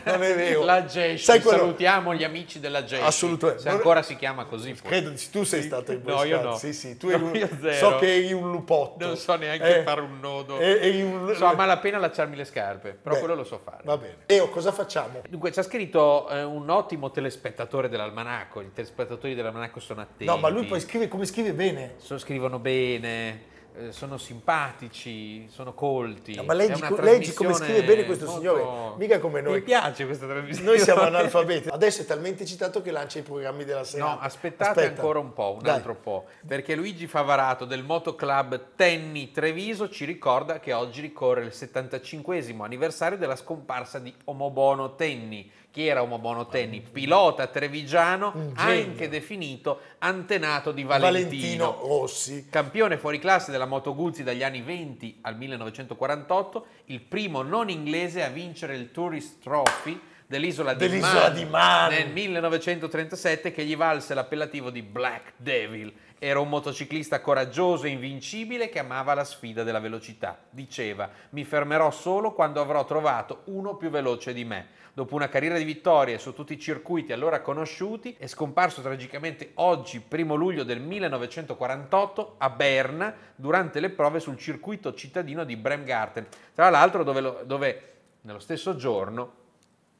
non 0.04 0.22
è 0.22 0.34
vero. 0.34 0.64
La 0.64 0.84
GESH, 0.84 1.24
quello- 1.42 1.50
salutiamo 1.58 2.14
gli 2.14 2.24
amici 2.24 2.60
della 2.60 2.84
GESH. 2.84 3.02
Assolutamente. 3.02 3.62
Se 3.62 3.68
ancora 3.68 4.02
si 4.02 4.16
chiama 4.16 4.44
così. 4.44 4.72
poi. 4.72 4.90
Credo, 4.90 5.12
tu 5.32 5.42
sei 5.44 5.62
stato 5.62 5.92
in 5.92 6.00
No, 6.04 6.22
io 6.24 6.40
no. 6.40 6.56
Sì, 6.56 6.72
sì, 6.72 6.96
tu 6.96 7.08
No, 7.08 7.14
eri 7.14 7.22
un- 7.22 7.34
io 7.36 7.48
zero. 7.60 7.90
so 7.90 7.98
che 7.98 8.14
eri 8.16 8.32
un 8.32 8.50
lupotto. 8.50 9.04
Non 9.06 9.16
so 9.16 9.34
neanche 9.34 9.80
Eh, 9.80 9.82
fare 9.82 10.00
un 10.00 10.20
nodo. 10.20 10.58
eh, 10.58 10.78
eri 10.80 11.02
un- 11.02 11.34
So 11.36 11.44
a 11.46 11.54
malapena 11.54 11.96
allacciarmi 11.98 12.36
le 12.36 12.44
scarpe, 12.44 12.90
però 13.02 13.14
Beh, 13.16 13.20
quello 13.20 13.34
lo 13.34 13.44
so 13.44 13.58
fare. 13.58 13.82
Va 13.84 13.96
bene. 13.98 14.16
Eo, 14.26 14.48
cosa 14.48 14.72
facciamo? 14.72 15.20
Dunque, 15.28 15.50
ci 15.52 15.58
ha 15.58 15.62
scritto 15.62 16.28
eh, 16.30 16.42
un 16.44 16.70
ottimo 16.70 17.10
telespettatore 17.10 17.88
dell'almanacco. 17.88 18.60
I 18.60 18.70
telespettatori 18.72 19.34
dell'almanacco 19.34 19.80
sono 19.80 20.00
attenti. 20.02 20.24
No, 20.26 20.36
ma 20.36 20.48
lui 20.48 20.64
poi 20.66 20.80
scrive 20.80 21.08
come 21.08 21.26
scrive 21.26 21.52
bene. 21.52 21.94
So- 21.98 22.18
scrivono 22.18 22.58
bene, 22.58 23.52
sono 23.90 24.18
simpatici, 24.18 25.48
sono 25.50 25.74
colti. 25.74 26.34
No, 26.36 26.44
ma 26.44 26.52
leggi, 26.52 26.80
leggi 27.00 27.32
come 27.32 27.54
scrive 27.54 27.82
bene 27.82 28.04
questo 28.04 28.28
signore, 28.28 28.96
mica 28.96 29.18
come 29.18 29.40
noi. 29.40 29.54
Mi 29.54 29.62
piace 29.62 30.06
questa 30.06 30.26
trasmissione. 30.26 30.68
Noi 30.68 30.78
siamo 30.78 31.00
analfabeti. 31.02 31.68
Adesso 31.68 32.02
è 32.02 32.04
talmente 32.04 32.46
citato 32.46 32.80
che 32.82 32.92
lancia 32.92 33.18
i 33.18 33.22
programmi 33.22 33.64
della 33.64 33.82
sera. 33.82 34.04
No, 34.04 34.18
aspettate 34.20 34.86
ancora 34.86 35.18
un 35.18 35.32
po', 35.32 35.54
un 35.56 35.62
Dai. 35.62 35.74
altro 35.74 35.96
po', 35.96 36.26
perché 36.46 36.76
Luigi 36.76 37.08
Favarato 37.08 37.64
del 37.64 37.82
Motoclub 37.82 38.74
Tenni 38.76 39.32
Treviso 39.32 39.88
ci 39.88 40.04
ricorda 40.04 40.60
che 40.60 40.72
oggi 40.72 41.00
ricorre 41.00 41.44
il 41.44 41.52
75 41.52 42.44
anniversario 42.60 43.18
della 43.18 43.36
scomparsa 43.36 43.98
di 43.98 44.14
Omobono 44.24 44.94
Tenni. 44.94 45.50
Chi 45.74 45.88
era 45.88 46.02
Omobono 46.02 46.46
Tenni? 46.46 46.80
Pilota 46.80 47.48
trevigiano, 47.48 48.52
anche 48.54 49.08
definito 49.08 49.80
antenato 49.98 50.70
di 50.70 50.84
Valentino 50.84 51.80
Rossi. 51.80 52.46
Campione 52.48 52.96
fuori 52.96 53.18
classe 53.18 53.50
della 53.50 53.66
Moto 53.66 53.92
Guzzi 53.92 54.22
dagli 54.22 54.44
anni 54.44 54.62
20 54.62 55.18
al 55.22 55.36
1948, 55.36 56.66
il 56.84 57.00
primo 57.00 57.42
non 57.42 57.70
inglese 57.70 58.22
a 58.22 58.28
vincere 58.28 58.76
il 58.76 58.92
Tourist 58.92 59.42
Trophy 59.42 60.00
dell'isola 60.28 60.74
di, 60.74 60.86
Dell'isola 60.86 61.22
Man 61.22 61.34
di 61.34 61.44
Man. 61.44 61.90
nel 61.90 62.08
1937 62.12 63.50
che 63.50 63.64
gli 63.64 63.76
valse 63.76 64.14
l'appellativo 64.14 64.70
di 64.70 64.82
Black 64.82 65.32
Devil. 65.38 65.92
Era 66.26 66.40
un 66.40 66.48
motociclista 66.48 67.20
coraggioso 67.20 67.84
e 67.84 67.90
invincibile 67.90 68.70
che 68.70 68.78
amava 68.78 69.12
la 69.12 69.24
sfida 69.24 69.62
della 69.62 69.78
velocità. 69.78 70.38
Diceva, 70.48 71.10
mi 71.32 71.44
fermerò 71.44 71.90
solo 71.90 72.32
quando 72.32 72.62
avrò 72.62 72.82
trovato 72.86 73.42
uno 73.48 73.76
più 73.76 73.90
veloce 73.90 74.32
di 74.32 74.42
me. 74.42 74.68
Dopo 74.94 75.16
una 75.16 75.28
carriera 75.28 75.58
di 75.58 75.64
vittorie 75.64 76.16
su 76.16 76.32
tutti 76.32 76.54
i 76.54 76.58
circuiti 76.58 77.12
allora 77.12 77.42
conosciuti, 77.42 78.16
è 78.18 78.26
scomparso 78.26 78.80
tragicamente 78.80 79.50
oggi, 79.56 80.00
primo 80.00 80.34
luglio 80.34 80.64
del 80.64 80.80
1948, 80.80 82.36
a 82.38 82.48
Berna, 82.48 83.14
durante 83.36 83.78
le 83.78 83.90
prove 83.90 84.18
sul 84.18 84.38
circuito 84.38 84.94
cittadino 84.94 85.44
di 85.44 85.56
Bremgarten. 85.56 86.26
Tra 86.54 86.70
l'altro 86.70 87.04
dove, 87.04 87.20
lo- 87.20 87.42
dove 87.44 87.92
nello 88.22 88.38
stesso 88.38 88.76
giorno 88.76 89.34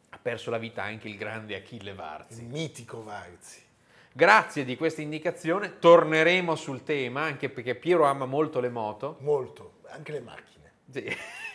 ha 0.08 0.18
perso 0.22 0.48
la 0.48 0.56
vita 0.56 0.84
anche 0.84 1.06
il 1.06 1.18
grande 1.18 1.54
Achille 1.54 1.92
Varzi. 1.92 2.40
Il 2.40 2.48
mitico 2.48 3.04
Varzi. 3.04 3.63
Grazie 4.16 4.64
di 4.64 4.76
questa 4.76 5.02
indicazione, 5.02 5.80
torneremo 5.80 6.54
sul 6.54 6.84
tema, 6.84 7.22
anche 7.22 7.50
perché 7.50 7.74
Piero 7.74 8.04
ama 8.04 8.26
molto 8.26 8.60
le 8.60 8.68
moto. 8.68 9.16
Molto, 9.22 9.78
anche 9.88 10.12
le 10.12 10.20
macchine. 10.20 10.72
Sì, 10.88 11.04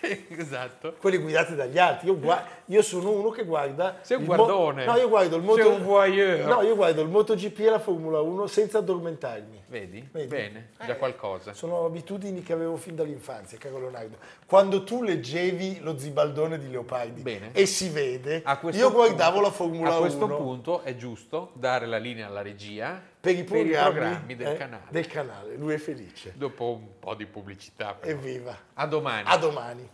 esatto. 0.38 0.96
Quelle 1.00 1.18
guidate 1.18 1.56
dagli 1.56 1.78
altri. 1.78 2.08
Io, 2.08 2.18
gua- 2.18 2.44
io 2.66 2.82
sono 2.82 3.12
uno 3.12 3.30
che 3.30 3.44
guarda. 3.44 3.98
Sei 4.02 4.18
un 4.18 4.24
il 4.24 4.30
mo- 4.30 4.36
guardone. 4.36 4.86
no, 4.86 4.96
io 4.98 5.10
guardo 5.10 5.36
il 5.36 5.44
moto. 5.44 5.62
Sei 5.62 5.72
un 5.72 5.84
voyeur. 5.84 6.48
No, 6.48 6.62
io 6.62 6.76
guardo 6.76 7.02
il 7.02 7.10
MotoGP 7.10 7.60
e 7.60 7.70
la 7.70 7.80
Formula 7.80 8.22
1 8.22 8.48
senza 8.48 8.78
addormentarmi. 8.80 9.64
Vedi? 9.68 10.08
Vedi? 10.12 10.28
Bene, 10.28 10.70
Eh, 10.80 10.86
già 10.86 10.96
qualcosa. 10.96 11.54
Sono 11.54 11.86
abitudini 11.86 12.42
che 12.42 12.54
avevo 12.54 12.76
fin 12.76 12.96
dall'infanzia, 12.96 13.58
caro 13.58 13.80
Leonardo. 13.80 14.18
Quando 14.46 14.84
tu 14.84 15.04
leggevi 15.04 15.80
lo 15.82 15.98
zibaldone 15.98 16.58
di 16.58 16.70
Leopardi 16.72 17.22
Bene. 17.22 17.50
e 17.54 17.66
si 17.68 17.90
vede, 17.90 18.44
io 18.72 18.92
guardavo 18.92 19.34
punto- 19.34 19.42
la 19.48 19.52
Formula 19.52 19.90
1 19.90 19.96
A 19.98 20.00
questo 20.00 20.28
punto 20.28 20.82
è 20.82 20.96
giusto 20.96 21.52
dare 21.54 21.86
la 21.86 21.98
linea 21.98 22.28
alla 22.28 22.42
regia 22.42 23.00
per 23.20 23.36
i 23.36 23.44
programmi, 23.44 24.36
del 24.36 24.48
eh, 24.48 24.58
canale. 24.58 24.84
del 24.90 25.08
canale. 25.08 25.56
Lui 25.56 25.74
è 25.74 25.78
felice. 25.78 26.34
Dopo 26.36 26.72
un 26.72 27.00
po' 27.00 27.16
di 27.16 27.26
pubblicità. 27.26 27.94
però. 27.94 28.12
Evviva. 28.12 28.58
A 28.74 28.86
domani. 28.86 29.24
A 29.26 29.38
domani. 29.38 29.90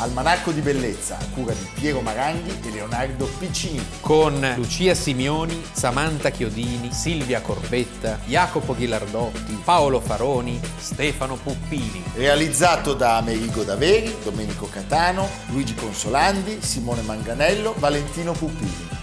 Almanacco 0.00 0.52
di 0.52 0.60
bellezza 0.60 1.18
a 1.18 1.24
cura 1.34 1.52
di 1.52 1.68
Piero 1.74 2.00
Maranghi 2.00 2.56
e 2.64 2.70
Leonardo 2.70 3.26
Piccini. 3.38 3.84
con 4.00 4.54
Lucia 4.56 4.94
Simioni, 4.94 5.62
Samantha 5.72 6.30
Chiodini, 6.30 6.92
Silvia 6.92 7.40
Corbetta, 7.40 8.18
Jacopo 8.26 8.74
Ghilardotti, 8.74 9.60
Paolo 9.64 10.00
Faroni, 10.00 10.60
Stefano 10.78 11.34
Puppini. 11.34 12.02
Realizzato 12.14 12.94
da 12.94 13.16
Amerigo 13.16 13.64
Daveri, 13.64 14.14
Domenico 14.22 14.68
Catano, 14.68 15.28
Luigi 15.48 15.74
Consolandi, 15.74 16.62
Simone 16.62 17.02
Manganello, 17.02 17.74
Valentino 17.78 18.32
Puppini. 18.32 18.97